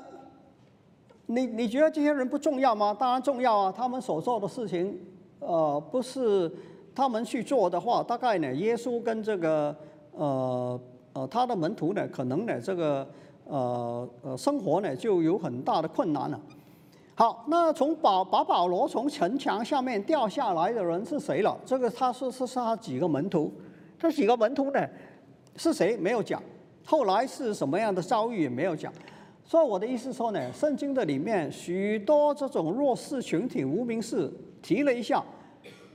[1.27, 2.93] 你你觉得这些人不重要吗？
[2.93, 3.73] 当然重要啊！
[3.75, 4.99] 他们所做的事情，
[5.39, 6.51] 呃，不是
[6.93, 9.73] 他们去做的话，大概呢，耶稣跟这个
[10.11, 10.77] 呃
[11.13, 13.07] 呃他的门徒呢，可能呢这个
[13.45, 16.39] 呃呃生活呢就有很大的困难了。
[17.15, 21.57] 好，那从保把保罗从城墙下面掉下来的人是谁了？
[21.65, 23.51] 这个他是是是他几个门徒，
[23.97, 24.87] 这几个门徒呢
[25.57, 26.41] 是谁没有讲，
[26.85, 28.93] 后来是什么样的遭遇也没有讲。
[29.43, 35.21] 所以我的意思说呢，圣经的里面许多这种弱势群体、无名氏提了一下，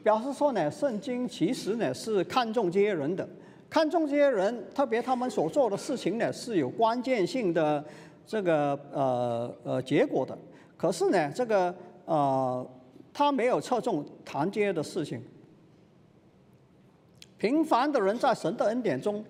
[0.03, 3.27] 表示说呢，圣经其实呢是看重这些人的，
[3.69, 7.85] 看中这些人，特别他们所做的事情呢是有关键性的
[8.27, 10.37] 这个呃呃结果的。
[10.77, 11.75] 可是呢，这个
[12.05, 12.67] 呃
[13.13, 15.23] 他没有侧重谈这些的事情。
[17.39, 19.25] 平凡的人在神的恩典中。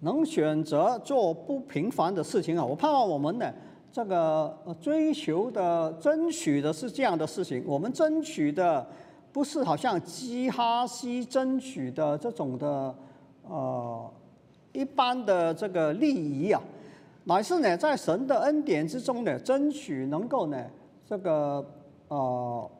[0.00, 2.62] 能选择做不平凡的事情啊！
[2.62, 3.50] 我盼望我们呢，
[3.90, 7.64] 这个追求的、争取的是这样的事情。
[7.66, 8.86] 我们争取的
[9.32, 12.94] 不是好像基哈西争取的这种的
[13.48, 14.10] 呃
[14.72, 16.62] 一般的这个利益啊，
[17.24, 20.64] 乃是呢在神的恩典之中呢，争取能够呢
[21.06, 21.64] 这个
[22.08, 22.70] 呃。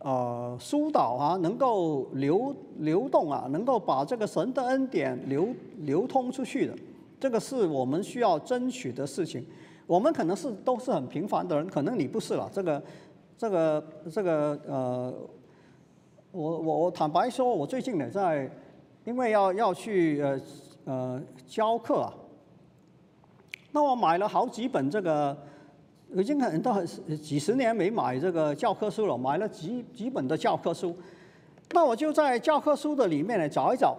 [0.00, 6.74] 呃，疏导啊，能够流流动啊，能够把这个神的恩典流流通出去的，
[7.18, 9.44] 这个是我们需要争取的事情。
[9.86, 12.48] 我们可能是都是很平凡的人，可能你不是了。
[12.52, 12.82] 这个，
[13.38, 15.14] 这个，这个呃，
[16.30, 18.48] 我我我坦白说，我最近呢在，
[19.06, 20.40] 因为要要去呃
[20.84, 22.12] 呃教课啊，
[23.72, 25.34] 那我买了好几本这个。
[26.14, 26.72] 已经很多
[27.20, 30.96] 几十年没买这个教科书了，买了几几本的教科书，
[31.72, 33.96] 那我就在教科书的里面呢找一找，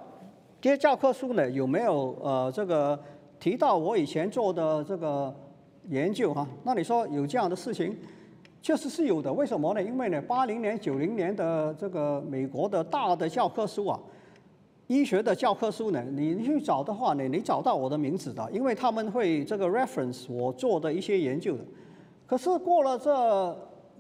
[0.62, 2.98] 这些教科书呢有没有呃这个
[3.42, 5.36] 提到我以前做的这个
[5.90, 6.48] 研究哈？
[6.64, 7.94] 那你说有这样的事情，
[8.62, 9.32] 确实是有的。
[9.32, 9.84] 为什么呢？
[9.84, 14.00] 因为呢，八零年、九零年的这个美国的大的教科书啊，
[14.88, 21.64] 医学的教科书呢，你去找的话呢，你找到我的名字的，因为他们会这个 reference 我做的一些研究的。
[22.26, 23.58] 可是过了这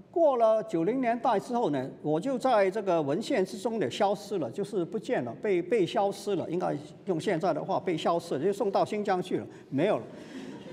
[0.10, 10.04] 过了九零年代之后呢，我就在这个文献之中呢消失了，就是不见了，被被消失了，应该用现在的话被消失，就送到新疆去了，没有了。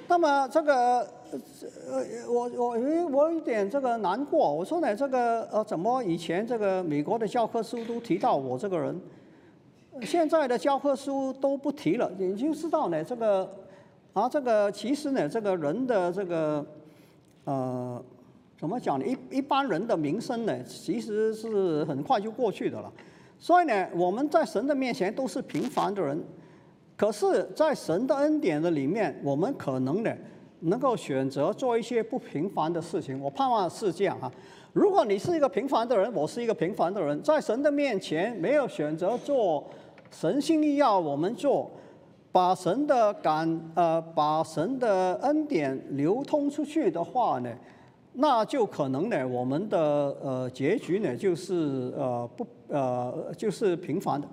[0.07, 1.01] 那么这个
[1.91, 9.01] 呃我我有我有点这个难过，我说呢这个呃怎么以前这个美国的教科书都提到我这个人，
[10.03, 13.51] 现在的教科书都不提了，你就知道呢这个
[14.13, 16.65] 啊这个其实呢这个人的这个。
[17.47, 18.03] 呃，
[18.59, 19.05] 怎么讲呢？
[19.05, 22.91] 一一般人的名声呢，其实是很快就过去的了。
[23.39, 26.25] 所以呢，我们在神的面前都是平凡的人，
[26.97, 30.11] 可是，在神的恩典的里面，我们可能呢，
[30.61, 33.21] 能够选择做一些不平凡的事情。
[33.21, 34.33] 我盼望是这样哈。
[34.73, 39.63] 如果你是一个平凡的人，我是一个平凡的人，在神的面前没有选择做
[40.15, 41.71] 神心意要我们做。
[42.33, 47.49] 把神的感呃，把神的恩典流通出去的话呢，
[48.15, 49.79] 那就可能呢，我们的
[50.21, 54.27] 呃结局呢就是呃不呃就是平凡的。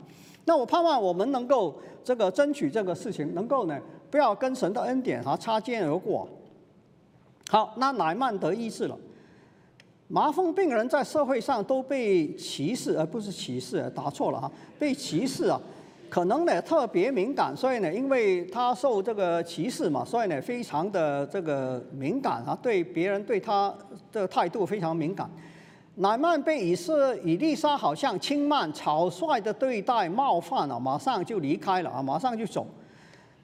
[0.45, 6.27] 那我盼望我们能够这个争取这个事情，能够呢不要跟神的恩典啊擦肩而过。
[7.51, 8.97] 好，那乃曼得医治了，
[10.11, 15.57] 麻风病人在社会上都被歧视，而不是歧视，打错了哈，被歧视啊。
[16.09, 23.73] 可能呢特别敏感，所以呢，因为他受这个歧视嘛，所以呢非常的这个敏感啊，对别人对他
[24.11, 25.29] 的态度非常敏感。
[25.95, 32.67] 乃曼被以色以利沙好像轻慢、草率的对待、冒犯了，马上就离开了啊，马上就走。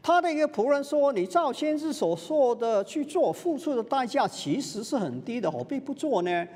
[0.07, 6.47] 他的一个仆人说：“你照先知所说的去做，付出的代价其实是很低的，何必不做呢？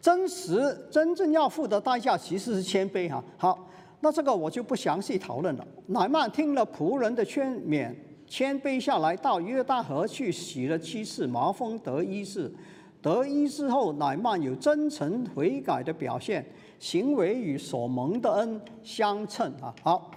[0.00, 3.68] 真实真正要付的代价其实是谦卑哈。”好。
[4.00, 5.64] 那这个我就不详细讨论了。
[5.86, 7.94] 乃曼听了仆人的劝勉，
[8.26, 12.52] 谦卑下来，到约旦河去洗了七次，麻风得医治。
[13.00, 16.44] 得医治后，乃曼有真诚悔改的表现，
[16.80, 19.72] 行为与所蒙的恩相称啊。
[19.80, 20.10] 好，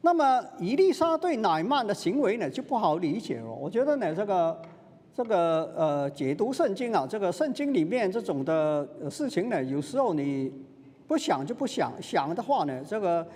[0.00, 3.52] 那么伊丽莎对乃曼的行为呢，就不好理解了。
[3.52, 4.62] 我觉得呢，这个
[5.14, 10.52] 这个呃，解读圣经啊，这个圣经里面这种的事情呢，有时候你。
[11.08, 13.26] 不想就不想，想的话呢，这个，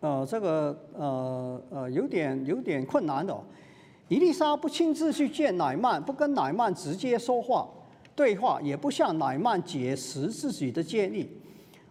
[0.00, 3.34] 呃，这个，呃，呃，有点有点困难的。
[4.08, 7.66] 伊丽莎不亲自去见乃曼，不跟乃曼直接说话
[8.14, 11.26] 对话，也不向乃曼解释自己的建议。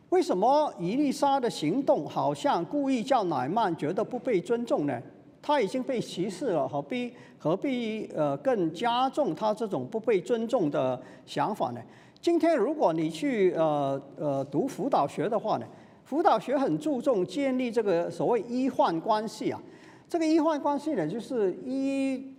[0.10, 5.02] 为什么伊丽莎的行动好像故意叫乃曼觉得不被尊重呢？
[5.42, 11.82] 他已经被歧视了，何必何必呃更加重他这种不被尊重的想法呢？
[12.22, 15.66] 今天如果你去呃呃读辅导学的话呢，
[16.04, 19.62] 辅导学很注重建立这个所谓医患关系啊。
[20.10, 22.34] 这个医患关系呢，就是医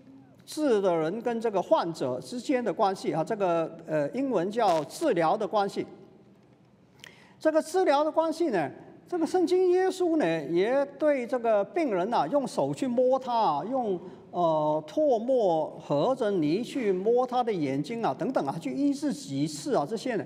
[0.45, 5.87] 治的人跟这个患者之间的关系啊，这个呃英文叫治疗的关系。
[7.41, 8.69] 这个治疗的关系呢，
[9.09, 13.99] 这个圣经耶稣呢也对这个病人呐，用手去摸他，用
[14.33, 20.25] 呃唾沫和着泥去摸他的眼睛啊，等等啊，去医治几次啊，这些呢，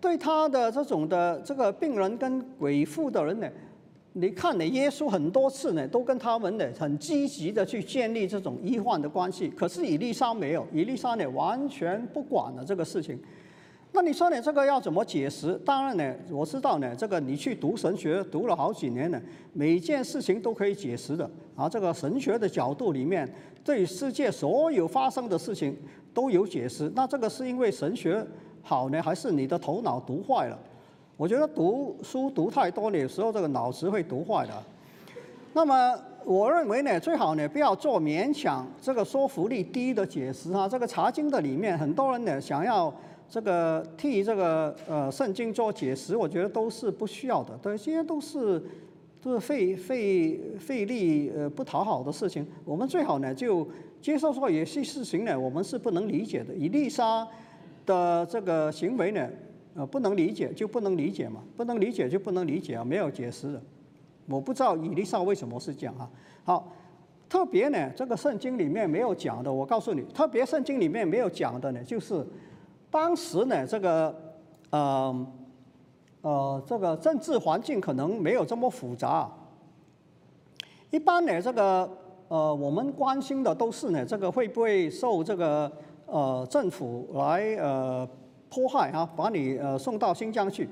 [0.00, 3.48] 对他的这种的这个病人跟鬼附的人呢。
[4.14, 9.46] 你看呢，耶稣很多次呢，都跟他们呢很积极的去建立这种医患的关系。
[9.50, 13.16] 可是以利沙没有，以利沙呢完全不管了这个事情。
[13.90, 15.54] 那你说呢，这个要怎么解释？
[15.64, 19.20] 当然呢，我知道呢，这个你去读神学读了好几年呢，
[19.52, 21.28] 每件事情都可以解释的。
[21.56, 23.28] 啊，这个神学的角度里面，
[23.64, 25.76] 对世界所有发生的事情
[26.12, 26.90] 都有解释。
[26.94, 28.24] 那这个是因为神学
[28.62, 30.58] 好呢，还是你的头脑读坏了？
[31.16, 34.52] 我觉得读书读太多，有时候这个脑子会读坏的。
[35.52, 40.68] 那么，我认为呢，最好呢不要做勉强这个说服力低的解释啊。
[40.68, 42.94] 这个查经的里面，很多人呢想要
[43.30, 47.56] 这个替这个呃圣经做解释，我觉得都是不需要的。
[47.62, 48.62] 对，这些都是
[49.22, 52.46] 都是费费费力呃不讨好的事情。
[52.62, 53.66] 我们最好呢就
[54.02, 56.52] 接受说有些事情呢我们是不能理解的。
[56.52, 57.26] 以丽莎
[57.86, 59.26] 的这个行为呢。
[59.74, 63.62] 呃，不能理解就不能理解嘛，不能理解就不能理解啊，没有解释的。
[64.28, 66.08] 我不知道以利沙为什么是这样啊。
[66.44, 66.72] 好，
[67.28, 72.26] 特别呢，这个圣经里面没有讲的，我告诉你，特别圣经里面没有讲的呢，就是
[72.90, 74.14] 当时呢，这个
[74.70, 75.26] 呃
[76.22, 79.30] 呃，这个政治环境可能没有这么复杂。
[80.90, 81.88] 一般呢，这个
[82.28, 85.70] 呃，我们关心的都是呢，这个会不会受这个
[86.06, 88.08] 呃政府来呃。
[88.50, 90.66] 迫害啊，把你呃送到新疆去。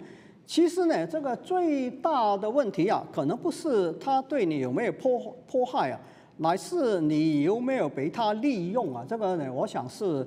[0.47, 5.99] 其实呢，这个最大的问题啊，可能不是他对你有没有迫迫害啊，
[6.36, 9.05] 乃是你有没有被他利用啊。
[9.09, 10.24] 这个呢，我想是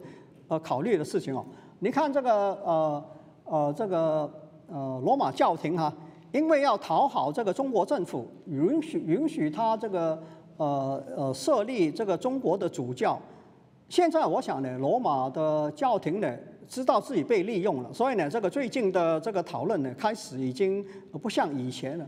[0.49, 1.45] 呃考虑的事情哦。
[1.79, 2.31] 你看这个
[2.65, 3.05] 呃
[3.45, 4.29] 呃这个
[4.67, 5.91] 呃罗马教廷哈，
[6.33, 10.21] 因为要讨好这个中国政府，允许允许他这个
[10.57, 13.17] 呃呃设立这个中国的主教。
[13.87, 16.27] 现在我想呢，罗马的教廷呢。
[16.69, 20.85] 知道自己被利用了，所以呢，这个最近的这个讨论呢，开始已经
[21.19, 22.07] 不像以前了。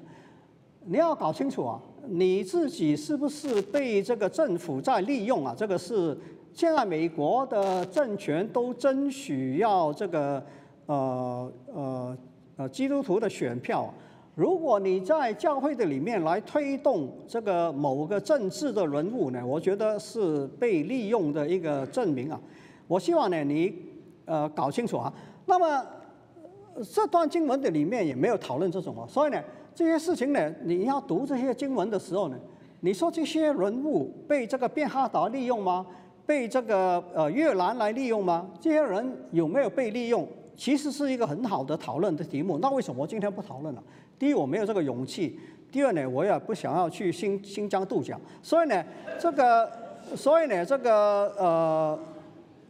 [0.86, 5.56] 你要搞清楚啊，你自己是不是被这个政府在利用啊？
[5.58, 6.16] 这个是
[6.54, 10.44] 现在美国的政权都争取要这个
[10.86, 12.18] 呃呃
[12.58, 13.92] 呃基督徒的选票。
[14.36, 22.40] 如果你在教会的里面来推动这个某个政治的人物呢，我觉得是被利用的一个证明啊。
[22.88, 23.90] 我希望呢，你。
[24.32, 25.12] 呃，搞清楚啊。
[25.46, 25.86] 那么
[26.90, 29.44] 这段经文的里面也没有讨论这种啊，所以呢，
[29.76, 32.38] 这些事情呢，你要读这些经文的时候呢，
[32.80, 35.86] 你说这些人物被这个变哈达利用吗？
[36.26, 38.50] 被这个呃越南来利用吗？
[38.58, 40.26] 这些人有没有被利用？
[40.56, 42.58] 其实是一个很好的讨论的题目。
[42.60, 43.84] 那为什么今天不讨论了？
[44.18, 45.38] 第一，我没有这个勇气；
[45.70, 48.18] 第二呢，我也不想要去新新疆度假。
[48.42, 48.82] 所以呢，
[49.20, 49.70] 这个，
[50.16, 50.92] 所以呢，这个
[51.38, 52.00] 呃。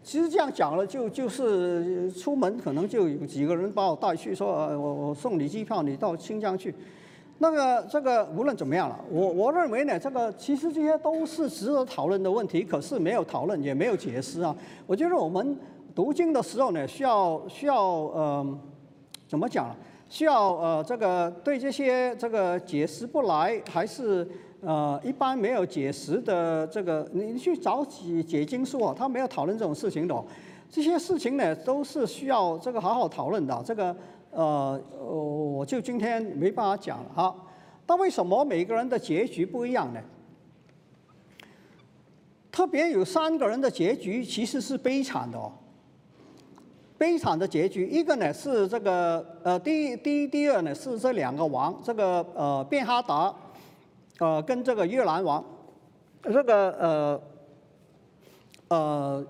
[0.03, 6.73] 其实这样讲了，就就是出门可能就有几个人把我带去，说呃我我送你机票，你到新疆去。
[7.37, 14.55] 那个这个无论怎么样了，我我认为呢，这个其实这些都是值得讨论的问题，可是没有讨论，也没有解释啊。
[14.87, 15.55] 我觉得我们
[15.93, 18.59] 读经的时候呢，需要需要呃，
[19.27, 19.75] 怎么讲？
[20.09, 24.27] 需要呃这个对这些这个解释不来，还是？
[24.61, 30.23] 呃，一般没有解释的这个，你去找解解经书啊，他没有讨论这种事情的。
[30.69, 33.61] 这些事情呢，都是需要这个好好讨论的。
[33.65, 33.95] 这个
[34.29, 37.35] 呃，我就今天没办法讲了哈。
[37.87, 39.99] 但为什么每个人的结局不一样呢？
[42.51, 45.51] 特别有三个人的结局其实是悲惨的哦，
[46.97, 47.87] 悲惨的结局。
[47.87, 53.33] 一个呢是这个呃，第一、第一、第二呢是这两个王，这个呃，便哈达。
[54.21, 55.43] 呃，跟这个越南王，
[56.21, 57.21] 这个呃
[58.67, 59.25] 呃，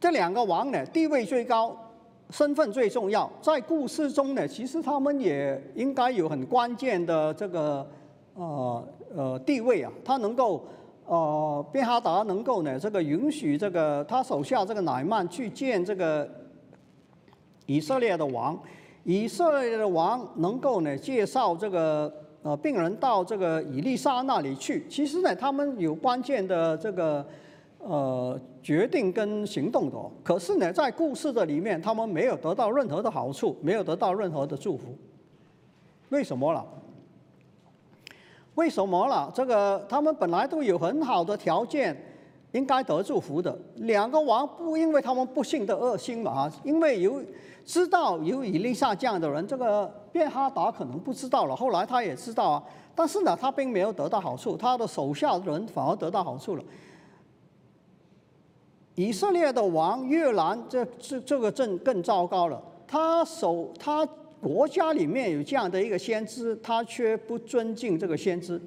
[0.00, 1.76] 这两个王呢，地位最高，
[2.30, 7.84] 身份最重要，在故事中呢，其实他们也应该有很关键的这个
[8.34, 9.90] 呃呃地位啊。
[10.04, 10.68] 他能够
[11.06, 16.30] 呃，便哈达能够呢，这个允许这个他手下这个乃曼去见这个
[17.66, 18.56] 以色列的王，
[19.02, 22.21] 以色列的王能够呢介绍这个。
[22.42, 27.24] 呃，病人到这个伊丽莎那里去，其实呢，他们有关键的这个
[27.78, 29.96] 呃决定跟行动的。
[30.24, 34.96] 可是呢，在故事的里面，他们没有得到任何的好处，没有得到任何的祝福。
[36.08, 36.66] 为什么了？
[38.56, 39.30] 为什么了？
[39.32, 41.96] 这个他们本来都有很好的条件，
[42.50, 43.56] 应该得祝福的。
[43.76, 47.22] 两个王不因为他们不幸的恶心嘛啊，因为有
[47.64, 52.62] 知道有以利沙这样的人，这个便哈达可能不知道了，后来他也知道啊，
[52.94, 56.62] 但是呢，他并没有得到好处，他的手下人反而得到好处了。
[58.94, 64.06] 以色列的王越南这这这个镇更糟糕了，他手他
[64.40, 68.60] 国家里面有这样的一个先知，他却不尊敬这个先知，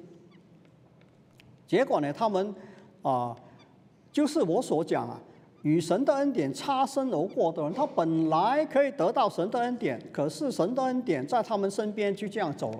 [1.66, 2.54] 结果呢，他们
[3.02, 3.36] 啊。
[4.12, 5.20] 就是我所讲啊，
[5.66, 12.78] 与神的恩典擦身而过的人，他本来可以得到神的恩典，可是神的恩典在他们身边就这样走了。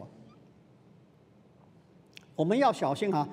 [2.37, 3.29] 我们要小心哈，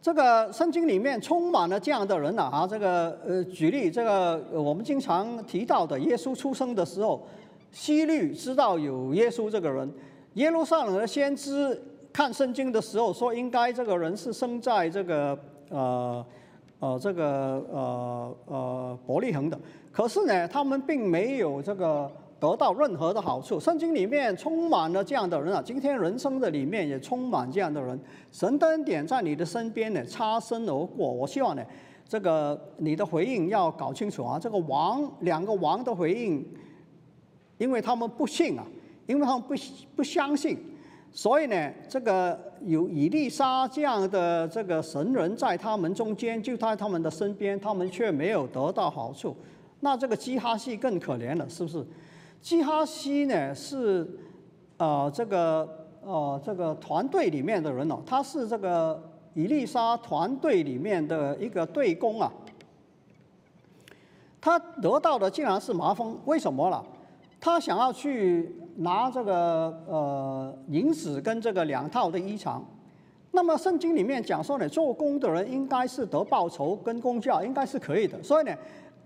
[0.00, 7.26] 这个圣经里面充满了这样的人呐啊，这个呃，举例这个我们经常提到的，耶稣出生的时候，
[7.72, 9.92] 希律知道有耶稣这个人，
[10.32, 11.78] 耶路撒冷的先知
[12.10, 15.38] 看圣经的时候说，应该这个人是生在这个
[15.68, 16.24] 呃。
[16.80, 19.58] 呃，这个呃呃伯利恒的，
[19.90, 23.58] 可是呢，他们并没有这个得到任何的好处。
[23.58, 27.98] 圣经里面充满了这样的人啊，今天人生的里面也充满这样的人。
[28.30, 31.10] 神的恩典在你的身边呢，擦身而过。
[31.10, 31.64] 我希望呢，
[32.06, 34.38] 这个你的回应要搞清楚啊。
[34.38, 36.46] 这个王两个王的回应，
[37.56, 38.66] 因为他们不信啊，
[39.06, 39.54] 因为他们不
[39.96, 40.58] 不相信。
[41.16, 49.36] 所以呢，这个有以利沙这样的这个神人在他们中间，就在他们的身边，他们却没有得到好处。
[49.78, 51.86] 那这个基哈西更可怜了，是不是？
[52.42, 54.04] 基哈西呢是，
[54.76, 59.00] 呃，这个呃这个团队里面的人哦，他是这个
[59.34, 62.32] 以利沙团队里面的一个队工啊。
[64.40, 66.84] 他得到的竟然是麻风，为什么了？
[67.40, 68.52] 他想要去。
[68.76, 69.32] 拿这个
[69.86, 72.60] 呃银子跟这个两套的衣裳，
[73.30, 78.22] 那么圣经里面讲说呢，做工的人应该是得报酬跟工价，应该是可以的。
[78.22, 78.54] 所以呢，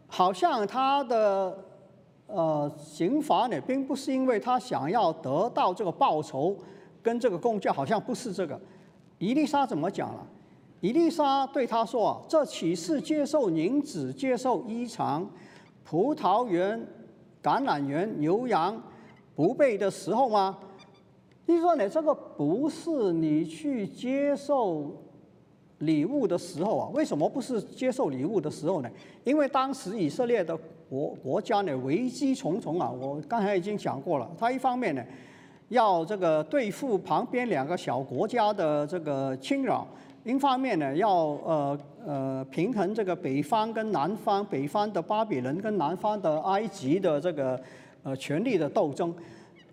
[0.06, 1.58] 好像他的
[2.26, 6.56] 呃刑罚呢，并不是因为他想要得到这个报酬
[7.02, 8.58] 跟这个工价，好像不是这个。
[9.18, 10.26] 伊丽莎怎么讲了？
[10.80, 15.24] 伊丽莎对他说啊，这岂是接受银子、接受衣裳、
[15.82, 16.86] 葡萄园、
[17.42, 18.80] 橄榄园、牛羊？
[19.38, 20.58] 不备的时候吗？
[21.46, 21.88] 你说呢？
[21.88, 24.92] 这个不是你去接受
[25.78, 26.90] 礼物的时候啊？
[26.92, 28.90] 为什么不是接受礼物的时候呢？
[29.22, 30.58] 因为当时以色列的
[30.90, 32.90] 国国家呢危机重重啊！
[32.90, 35.04] 我刚才已经讲过了，他一方面呢
[35.68, 39.86] 要这个对付旁边两个小国家的这个侵扰，
[40.24, 47.56] 一方面呢要呃呃平衡这个北方跟南方，北方的巴比伦跟南方的埃及的这个。
[48.08, 49.14] 呃，权力的斗争，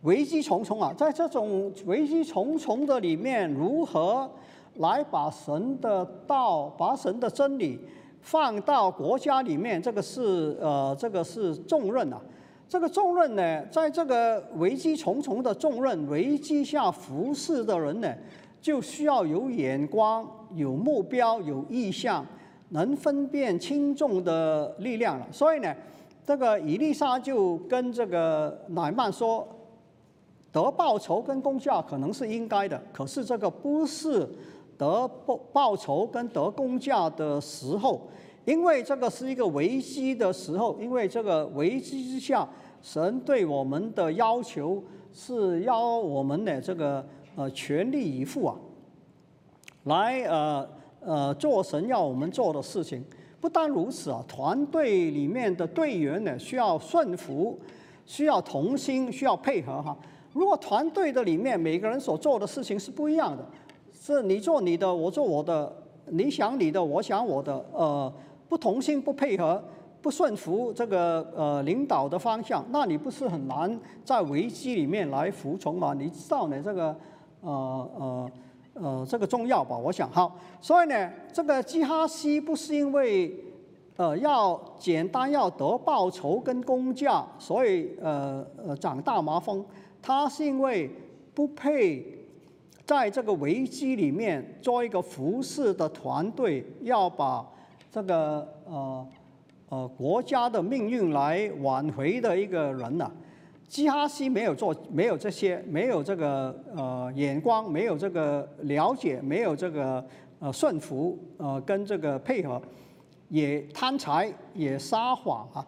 [0.01, 0.93] 危机重重啊！
[0.97, 4.29] 在这种危机重重的里面，如何
[4.75, 7.79] 来把神的道、把神的真理
[8.19, 9.81] 放到国家里面？
[9.81, 12.19] 这个是呃，这个是重任啊！
[12.67, 18.13] 这个重任呢，在这个危机重重的重任、危机下服侍的人呢，
[18.59, 22.25] 就需要有眼光、有目标、有意向，
[22.71, 25.25] 能分辨轻重的力量了。
[25.31, 25.73] 所以呢。
[26.26, 29.47] 这个伊丽莎就跟这个乃曼说，
[30.51, 34.28] 得报酬跟工价可能是应该的，可是这个不是
[34.76, 38.01] 得报报酬跟得工价的时候，
[38.43, 42.47] 因为这个是一个危机的时候，因为这个危机之下，
[42.82, 47.05] 神对我们的要求是要我们的这个
[47.36, 48.55] 呃全力以赴啊，
[49.84, 50.67] 来呃
[51.01, 53.05] 呃做神要我们做的事情。
[53.45, 57.59] 不单如此啊，团队里面的队员呢需要顺服，
[58.03, 59.95] 需要同心，需要配合哈。
[60.33, 63.45] 如果团队的里面每个人所做的事情是不一样的，
[63.93, 65.71] 是你做你的，我做我的，
[66.07, 68.11] 你想你的，我想我的，呃，
[68.49, 69.63] 不同心不配合，
[70.01, 75.93] 不顺服这个呃领导的方向，那你不是很难在危机里面来服从吗？
[75.93, 76.95] 你知道呢这个
[77.41, 78.31] 呃呃。
[78.76, 79.78] 呃，这个重要吧？
[79.78, 83.34] 我想好，所以呢，这个基哈西不是因为
[83.95, 89.63] 呃要简单要得报酬跟工价，所以呃呃长大麻风，
[90.01, 90.91] 他是因为
[91.34, 92.05] 不配
[92.86, 97.45] 在这个危机里面做一个服侍的团队，要把
[97.89, 99.07] 这个呃
[99.69, 103.09] 呃国家的命运来挽回的一个人呐。
[103.68, 110.05] 基哈西没有做，没有这些，没有这个呃眼光，没有这个了解，没有这个
[110.39, 112.61] 呃顺服，呃跟这个配合，
[113.30, 115.66] 也贪财，也撒谎啊。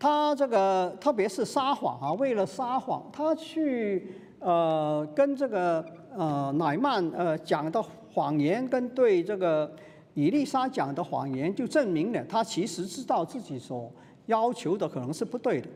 [0.00, 5.84] 他这个特别是撒谎啊，为了撒谎，他去呃跟这个
[6.16, 7.82] 呃乃曼呃讲的
[8.12, 9.70] 谎言，跟对这个
[10.14, 13.90] 以利沙讲的谎言，就证明了他其实知道自己所
[14.26, 15.68] 要求的可能是不对的。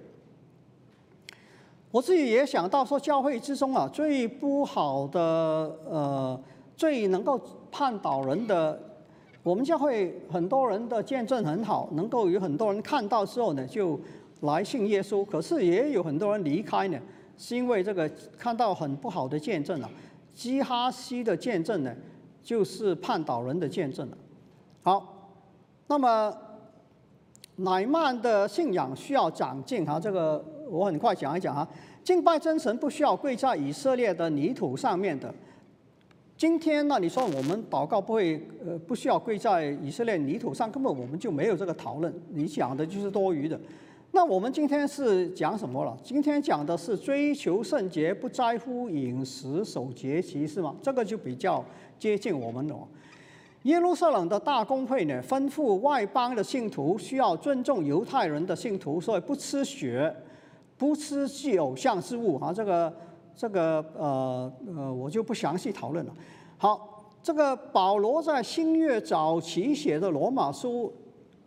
[1.93, 5.21] 我自己也想到说，教会之中啊，最不好的
[5.85, 6.41] 呃，
[6.75, 7.39] 最能够
[7.71, 8.81] 判导人的，
[9.43, 14.01] 我们教会很多人的见证很好，能够有很多人看到之后呢，就
[14.41, 15.23] 来信耶稣。
[15.23, 16.99] 可是也有很多人离开呢，
[17.37, 19.91] 是因为这个看到很不好的见证啊。
[20.35, 21.95] 基哈西的见证呢，
[22.43, 24.17] 就是判导人的见证了。
[24.83, 25.31] 好，
[25.89, 26.35] 那么
[27.57, 30.43] 乃曼的信仰需要长进哈，这个。
[30.73, 31.69] 我很快讲一讲哈，
[32.03, 35.33] 敬拜真神不需要跪在以色列的泥土上面的。
[36.35, 42.13] 今天呢，你说我们祷告不会呃不需要跪在以色列泥土上，根本我们就没有这个讨论。
[42.31, 43.61] 你讲的就是多余的。
[44.13, 45.95] 那我们今天是讲什么了？
[46.03, 50.75] 今天讲的是追求圣洁，不在乎饮食，守节期是吗？
[50.83, 51.63] 这个就比较
[51.99, 52.77] 接近我们了。
[53.65, 60.15] 耶路撒冷的大公会呢，吩咐外邦的信徒需要尊重犹太人的信徒，所以不吃血。
[60.83, 62.93] 不吃祭偶像之物啊，这个
[63.37, 66.13] 这个呃呃，我就不详细讨论了。
[66.59, 70.93] 好，这个保罗在新约早期写的罗马书，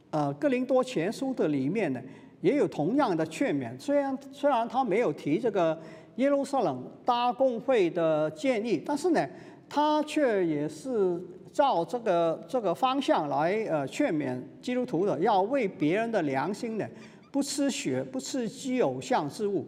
[0.09, 2.01] 呃，哥林多前书的里面呢，
[2.39, 3.77] 也有同样的劝勉。
[3.77, 5.77] 虽然虽然他没有提这个
[6.15, 9.27] 耶路撒冷大公会的建议，但是呢，
[9.67, 11.21] 他却也是
[11.51, 16.87] 照这个这个方向来呃劝勉基督徒的，要为别人的良心呢。
[17.35, 19.65] 不吃血，不吃鸡偶像之物。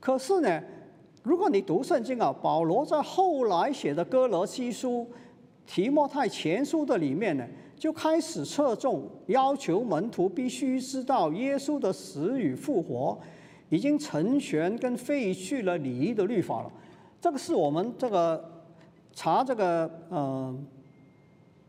[0.00, 0.60] 可是呢，
[1.22, 5.06] 如果你读圣经啊，保罗在后来写的哥罗西书、
[5.64, 7.46] 提摩太前书的里面呢，
[7.76, 13.16] 就开始侧重要求门徒必须知道耶稣的死与复活，
[13.68, 16.72] 已经成全跟废去了礼仪的律法了。
[17.20, 18.44] 这个是我们这个
[19.12, 20.66] 查这个嗯。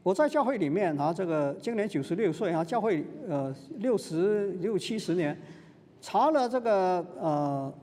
[0.06, 5.36] 我在教会里面啊，这个今年九十六岁啊，教会呃六十六七十年，
[6.00, 7.74] 查了这个呃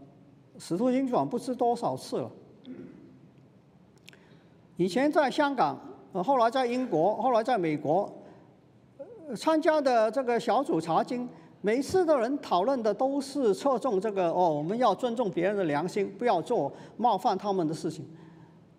[0.63, 2.31] 《使徒行传》不知多少次了。
[4.77, 5.77] 以前在香港，
[6.13, 8.09] 后来在英国，后来在美国，
[9.35, 11.29] 参加的这个小组查经，
[11.61, 18.07] 每次的人讨论的都是侧重这个哦，我们要尊重别人的良心，不要做冒犯他们的事情。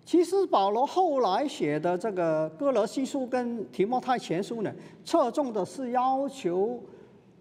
[0.05, 4.73] 其实保罗后来写的这个哥罗西书跟提摩太前书呢，
[5.05, 6.81] 侧重的是要求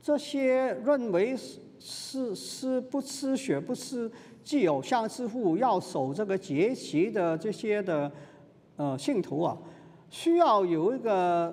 [0.01, 4.09] 这些认为是是是不吃血、不吃
[4.45, 8.11] 既有像之父、要守这个节期的这些的
[8.77, 9.59] 呃信徒啊，
[10.09, 11.53] 需要有一个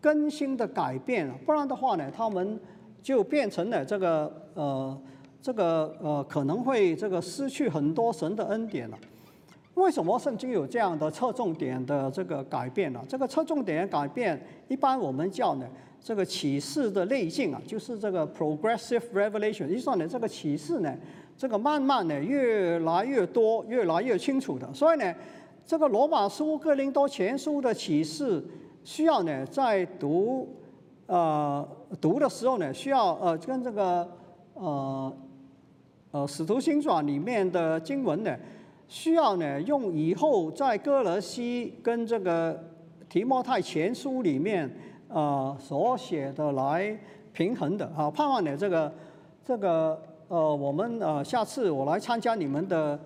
[0.00, 2.58] 更新的改变，不然的话呢，他们
[3.00, 5.00] 就变成了这个呃
[5.40, 8.98] 这个呃可能会这个失去很多神的恩典了。
[9.80, 13.00] 为什么圣经有这样的侧重点的这个改变呢？
[13.08, 15.66] 这个侧重点改变，一般我们叫呢，
[16.02, 19.66] 这个启示的内径啊，就是这个 progressive revelation。
[19.68, 20.94] 意思说呢，这个启示呢，
[21.34, 24.70] 这个慢慢的越来越多，越来越清楚的。
[24.74, 25.14] 所以呢，
[25.64, 28.44] 这个罗马书、哥林多前书的启示，
[28.84, 30.46] 需要呢，在读
[31.06, 31.66] 呃
[31.98, 34.06] 读的时候呢，需要呃跟这个
[34.52, 35.16] 呃
[36.10, 38.36] 呃使徒行传里面的经文呢。
[38.90, 42.60] 需要呢，用以后在哥罗西跟这个
[43.08, 44.68] 提摩太前书里面
[45.06, 46.98] 呃所写的来
[47.32, 48.92] 平衡的啊，盼望呢这个
[49.44, 52.98] 这个呃我们呃下次我来参加你们的，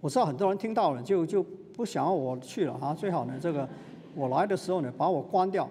[0.00, 1.40] 我知道很多人听到了就就
[1.72, 3.66] 不想要我去了哈，最好呢这个
[4.16, 5.68] 我来的时候呢把我关掉，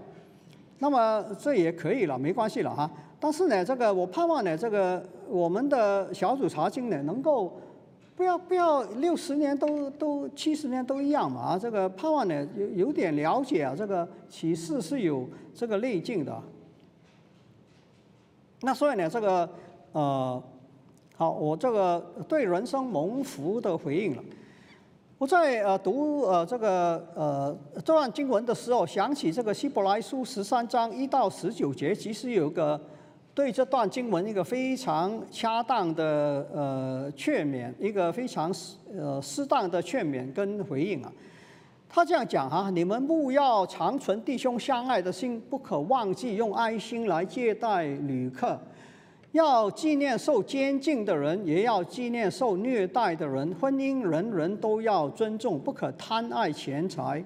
[0.80, 2.90] 那么这也可以了，没关系了哈。
[3.20, 7.52] 但是呢，这个我盼望呢这个我们的小组查经呢能够。
[8.22, 11.58] 不要不要，六十年都都七十年都一样嘛啊！
[11.58, 16.40] 这个盼望呢有有点了解啊，这个启示是有这个内径的。
[18.60, 19.50] 那所以呢，这个
[19.94, 20.44] 呃，
[21.16, 22.00] 好，我这个
[22.30, 24.24] 对人生蒙福的回应了。
[25.18, 32.80] 我在呃读呃这个呃这段经文的时候，想起这个希伯来书十三章一到十九节，其实有个。
[33.34, 41.12] 对这段经文一个非常恰当的呃劝勉，一个非常适呃适当的劝勉跟回应啊。
[41.88, 48.60] 他这样讲哈，你们勿要长存弟兄相爱的心，不可忘记用爱心来接待旅客，
[49.32, 53.54] 要纪念受监禁的人，也要纪念受虐待的人。
[53.56, 57.24] 婚姻人人都要尊重，不可贪爱钱财。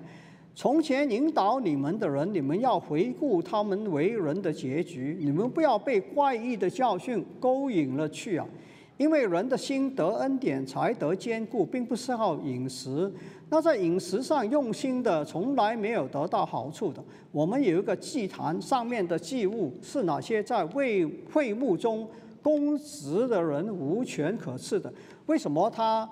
[0.56, 5.18] 从前引导你们的人，你们要回顾他们为人的结局。
[5.20, 8.47] 你们不要被怪异的教训勾引了去啊！
[8.95, 13.12] 因为人的心得恩典才得坚固，并不是靠饮食，
[13.49, 17.03] 那在饮食上用心的，从来没有得到好处的。
[17.34, 22.08] 我们有一个祭坛，上面的祭物是哪些在会会幕中
[22.41, 24.91] 公职的人无权可赐的？
[25.26, 26.10] 为什么他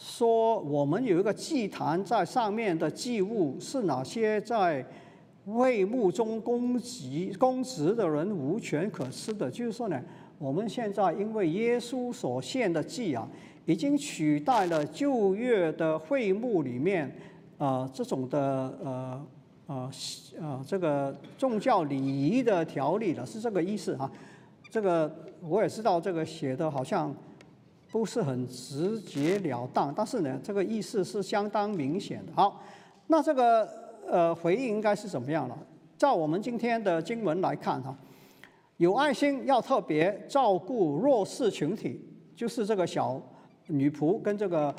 [0.00, 4.82] 说我们有一个祭坛在上面的祭物是哪些在
[5.44, 9.50] 会幕中公职公职的人无权可施的？
[9.50, 10.02] 就是说呢，
[10.38, 13.28] 我们现在因为耶稣所献的祭啊。
[13.66, 17.14] 已经取代了旧约的会幕里面，
[17.56, 18.38] 啊，这种的
[18.82, 19.26] 呃
[19.66, 19.90] 呃
[20.40, 24.10] 呃这个宗教礼仪的条例了，是这个意思啊。
[24.68, 27.14] 这个我也知道，这个写的好像
[27.90, 32.32] 不是很直截了当，但是呢，这个意思是相当明显的。
[32.34, 32.62] 好，
[33.08, 33.68] 那这个
[34.08, 35.58] 呃回应应该是怎么样了？
[35.98, 37.96] 照我们今天的经文来看哈，
[38.76, 42.00] 有爱心，要特别照顾弱势群体，
[42.34, 43.20] 就是这个小。
[43.72, 44.74] 女仆跟这个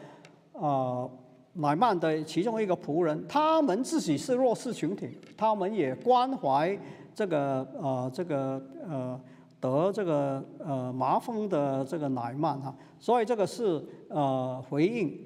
[0.51, 1.09] 呃
[1.53, 6.77] 乃曼的其中一个仆人，他们自己是弱势群体，他们也关怀
[7.15, 9.17] 这个呃这个呃
[9.61, 15.17] 得这个呃麻风的这个乃曼哈，所以这个是呃回应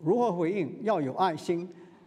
[0.00, 1.66] 如何回应要有爱心，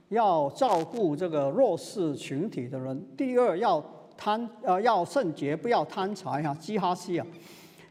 [0.09, 3.07] 要照顾这个弱势群体的人。
[3.15, 3.84] 第二要
[4.17, 7.25] 贪呃要圣洁，不要贪财哈，基哈西啊。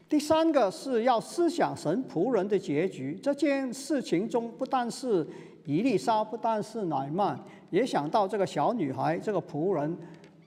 [0.07, 3.19] 第三个是要思想神仆人的结局。
[3.21, 5.27] 这件事情中，不但是
[5.65, 7.37] 伊丽莎，不但是乃曼，
[7.69, 9.95] 也想到这个小女孩，这个仆人，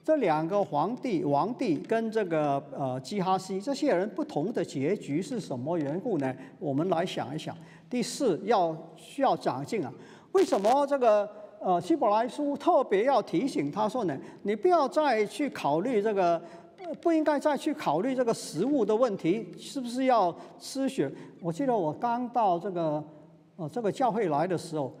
[0.03, 6.35] 这两个皇帝、王帝跟这个呃基哈西这些人不同的结局是什么缘故呢？
[6.59, 7.55] 我们来想一想。
[7.89, 9.91] 第四，要需要长进啊。
[10.33, 11.29] 为什么这个
[11.59, 14.17] 呃希伯来书特别要提醒他说呢？
[14.41, 16.41] 你不要再去考虑这个。
[17.01, 21.09] 不应该再去考虑这个食物的问题，是不是要吃血？
[21.39, 23.01] 我记得我刚到这个
[23.55, 24.93] 呃这个教会来的时候，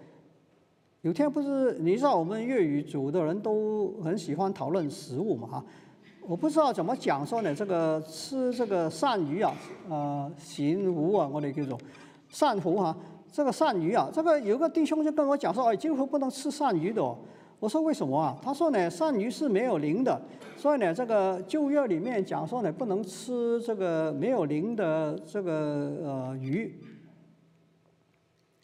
[1.03, 5.65] 有天不是你知道我们粤语组的人都很喜欢讨论食物嘛哈，
[6.25, 9.53] 我不知道怎么讲说呢，这个吃这个鳝鱼啊，
[9.89, 11.77] 呃鳝糊啊，我哋叫做
[12.31, 12.95] 鳝糊哈，
[13.29, 17.03] 这个鳝鱼啊，这个有个弟兄就跟我讲说，哎，今后不能吃鳝鱼的。
[17.59, 18.37] 我说为什么啊？
[18.41, 20.21] 他说呢，鳝鱼是没有鳞的，
[20.55, 25.51] 所以呢，这个旧约里面讲说呢，不能吃这个没有鳞的这个
[26.01, 26.73] 呃鱼。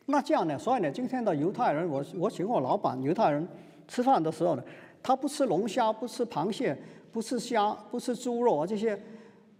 [0.09, 3.47] 那这样呢，所以呢，今天的犹太人，我我请我老板犹太人
[3.87, 4.63] 吃饭的时候呢，
[5.01, 6.77] 他不吃龙虾，不吃螃蟹，
[7.11, 8.99] 不吃虾，不吃猪肉啊这些。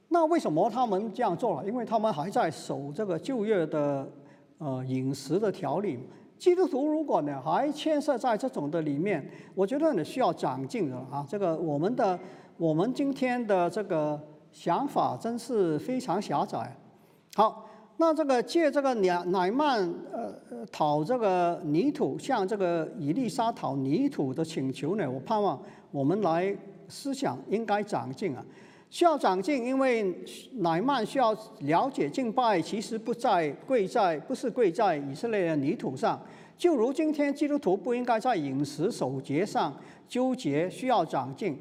[0.10, 1.68] 那为什么他们这样做了？
[1.68, 4.08] 因为他们还在守这个旧约的
[4.58, 6.00] 呃饮食的条例。
[6.40, 9.24] 基督徒如果呢还牵涉在这种的里面，
[9.54, 11.24] 我觉得你需要长进的啊。
[11.30, 12.20] 这个我们的
[12.58, 14.20] 我们今天的这个
[14.52, 16.76] 想法真是非常狭窄。
[17.36, 17.69] 好，
[18.02, 19.78] 那这个借这个乃乃曼
[20.14, 20.34] 呃
[20.72, 26.56] 讨这个泥土，向这个以利沙讨泥土的请求呢，我盼望我们来
[26.88, 28.44] 思想应该长进啊。
[28.90, 30.16] 需要长进，因为
[30.54, 36.18] 乃曼需要了解敬拜，其实不在跪在，不是跪在以色列的泥土上。
[36.58, 39.76] 就如今天基督徒不应该在饮食守节上
[40.08, 41.60] 纠结，需要长进。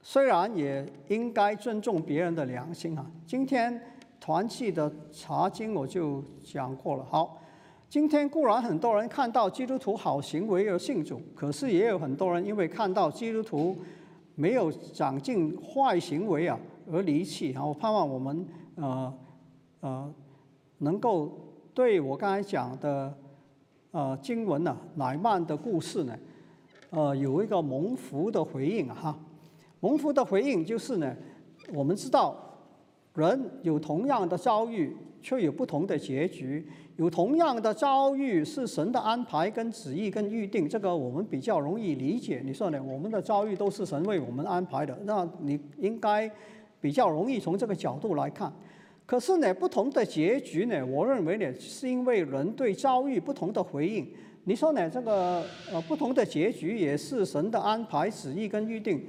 [0.00, 3.04] 虽然也应该尊重别人的良心啊。
[3.26, 3.80] 今天
[4.22, 7.04] 团契的查经我就讲过了。
[7.10, 7.36] 好，
[7.88, 13.76] 今天固然很多人看到基督徒好行为而信主，可是也有很多人因为看到基督徒。
[14.34, 16.58] 没有长进坏行为啊，
[16.90, 17.62] 而离弃啊！
[17.62, 18.46] 我盼望我们
[18.76, 19.14] 呃
[19.80, 20.14] 呃
[20.78, 21.30] 能够
[21.74, 23.14] 对我刚才讲的
[23.90, 26.18] 呃经文呢，乃曼的故事呢，
[26.88, 28.96] 呃有一个蒙福的回应啊！
[29.02, 29.18] 哈，
[29.80, 31.14] 蒙福的回应就是呢，
[31.74, 32.34] 我们知道
[33.14, 36.66] 人有同样的遭遇，却有不同的结局。
[36.96, 42.42] 有同样的遭遇是神的安排跟旨意跟预定，这个我们比较容易理解。
[42.44, 42.82] 你说呢？
[42.82, 46.30] 我们的遭遇都是神为我们安排的，那你应该
[46.80, 48.52] 比较容易从这个角度来看。
[49.04, 54.06] 可是呢，不同的结局呢，我认为呢，是因为人对遭遇不同的回应。
[54.44, 54.88] 你说呢？
[54.90, 59.04] 这个呃，不同的结局也是神的安排、旨意跟预定，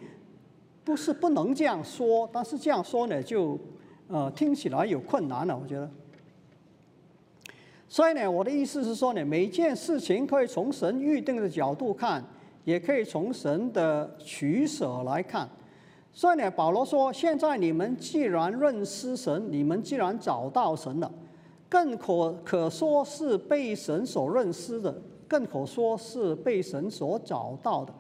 [0.84, 3.60] 不是不能这样说，但是这样说呢，就
[4.14, 5.89] 呃听起来有困难了，我觉得。
[7.89, 12.24] 所以呢，我的意思是说呢，每件事情可以从神预定的角度看，
[12.64, 15.49] 也可以从神的取舍来看。
[16.11, 21.11] 所以呢，保罗说：现在你们既然认识神，你们既然找到神了，
[21.68, 24.95] 更可可说是被神所认识的，
[25.28, 27.91] 更可说是被神所找到的。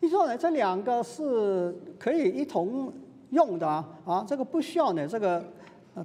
[0.00, 0.36] 你说呢？
[0.36, 2.92] 这两个是可以一同
[3.36, 3.86] 用的啊！
[4.04, 5.44] 啊，这个不需要呢，这个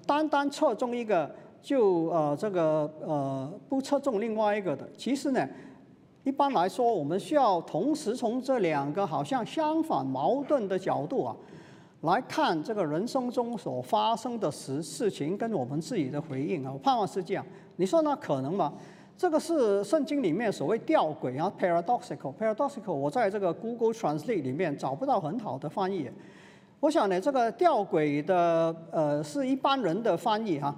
[0.06, 1.28] 单单侧重一个。
[1.64, 5.48] 就呃这个呃不侧重另外一个的，其实呢，
[6.24, 11.36] 一般来说，我们需要同时从这两个好像相反矛盾的角度啊，
[12.02, 16.72] 来看这个人生中所发生的事事情跟我们自己的回应啊。
[16.74, 17.46] 我盼望是这样。
[17.76, 18.74] 你说那可能吗？
[19.16, 22.34] 这个是圣经里面所谓吊诡啊，paradoxical。
[22.40, 26.10] paradoxical，我在这个 Google Translate 里面找不到很好的翻译。
[26.82, 30.76] 我想呢，这个吊诡的呃是一般人的翻译哈。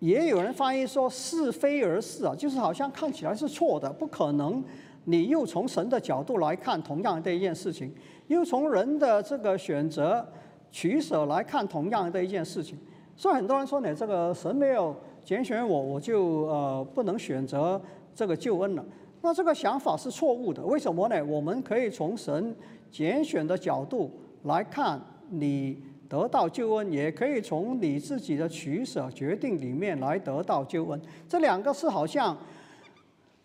[0.00, 4.62] 也有人翻译说是非而是啊，就是好像看起来是错的，不可能。
[5.04, 7.94] 你又从神的角度来看同样的一件事情，
[8.26, 10.26] 又从人的这个选择
[10.72, 12.76] 取舍来看同样的一件事情。
[13.16, 17.80] 所以很多人说呢，这个神没有拣选我，我就呃不能选择
[18.12, 18.84] 这个救恩了。
[19.22, 20.60] 那这个想法是错误的。
[20.64, 21.24] 为什么呢？
[21.24, 22.52] 我们可以从神
[22.90, 24.10] 拣选的角度
[24.42, 25.00] 来看
[25.30, 25.82] 你。
[26.10, 31.00] 得到救恩，也可以从你自己的取舍决定里面来得到救恩。
[31.28, 32.36] 这两个是好像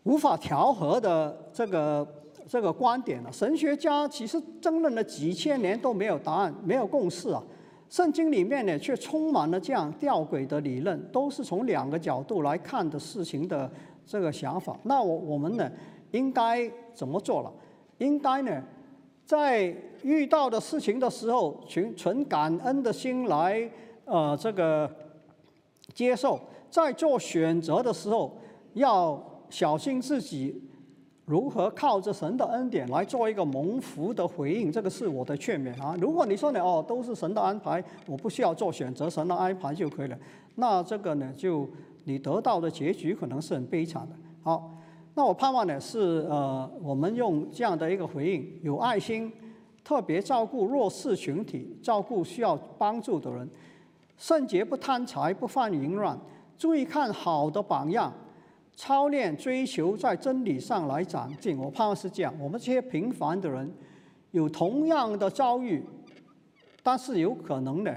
[0.02, 2.08] 无法调和的这个
[2.48, 3.32] 这个观点了。
[3.32, 7.44] 神学家其实争论了几千年都没有答案，没有共识啊。
[7.88, 13.72] 圣经里面呢，却充满了这样吊诡的理论，都是从两个角度来看的事情的
[14.08, 14.76] 这个想法。
[14.82, 15.72] 那我我们呢，
[16.10, 17.54] 应该怎么做了？
[18.00, 18.64] 应该呢？
[19.26, 23.68] 在遇到的事情的时候，存存感恩的心来，
[24.06, 24.88] 呃，这个
[25.96, 28.38] 接受；在做选择的时候，
[28.74, 29.20] 要
[29.50, 30.62] 小心自己
[31.26, 34.72] 如何靠着神的恩典来做一个蒙福的回应。
[34.72, 35.98] 这个是我的劝勉啊！
[36.00, 40.16] 如果你说你，哦，都是神的安排，我不需要做选择，神的安排就可以了，
[40.54, 41.68] 那这个呢，就
[42.04, 44.16] 你得到的结局可能是很悲惨的。
[44.44, 44.72] 好。
[45.18, 49.32] 那我盼望呢是呃，我们用这样的一个回应，有爱心，
[49.82, 53.50] 特别照顾弱势群体，照顾需要帮助的人，
[54.18, 56.20] 圣洁不贪财，不犯淫乱，
[56.58, 58.12] 注意看好的榜样，
[58.76, 61.58] 操练追求在真理上来长进。
[61.58, 63.74] 我盼望是这样，我们这些平凡的人，
[64.32, 65.82] 有同样的遭遇，
[66.84, 67.96] 但是有可能呢，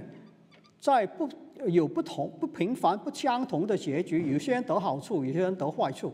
[0.79, 1.29] 在不
[1.67, 6.13] 有不同、不平凡、不相同的结局，有些人得好处，有些人得坏处。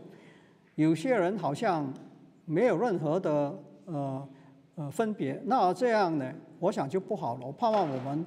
[0.75, 1.91] 有些人好像
[2.45, 4.29] 没有任何的呃
[4.75, 7.45] 呃分别，那这样呢，我想就不好了。
[7.45, 8.25] 我盼望我们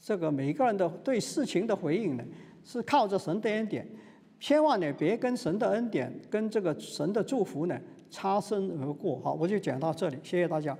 [0.00, 2.24] 这个每个人的对事情的回应呢，
[2.64, 3.86] 是靠着神的恩典，
[4.40, 7.78] 千万呢别跟神的恩典跟这个神的祝福呢
[8.10, 9.20] 擦身而过。
[9.20, 10.76] 好，我就讲到这里，谢谢大家。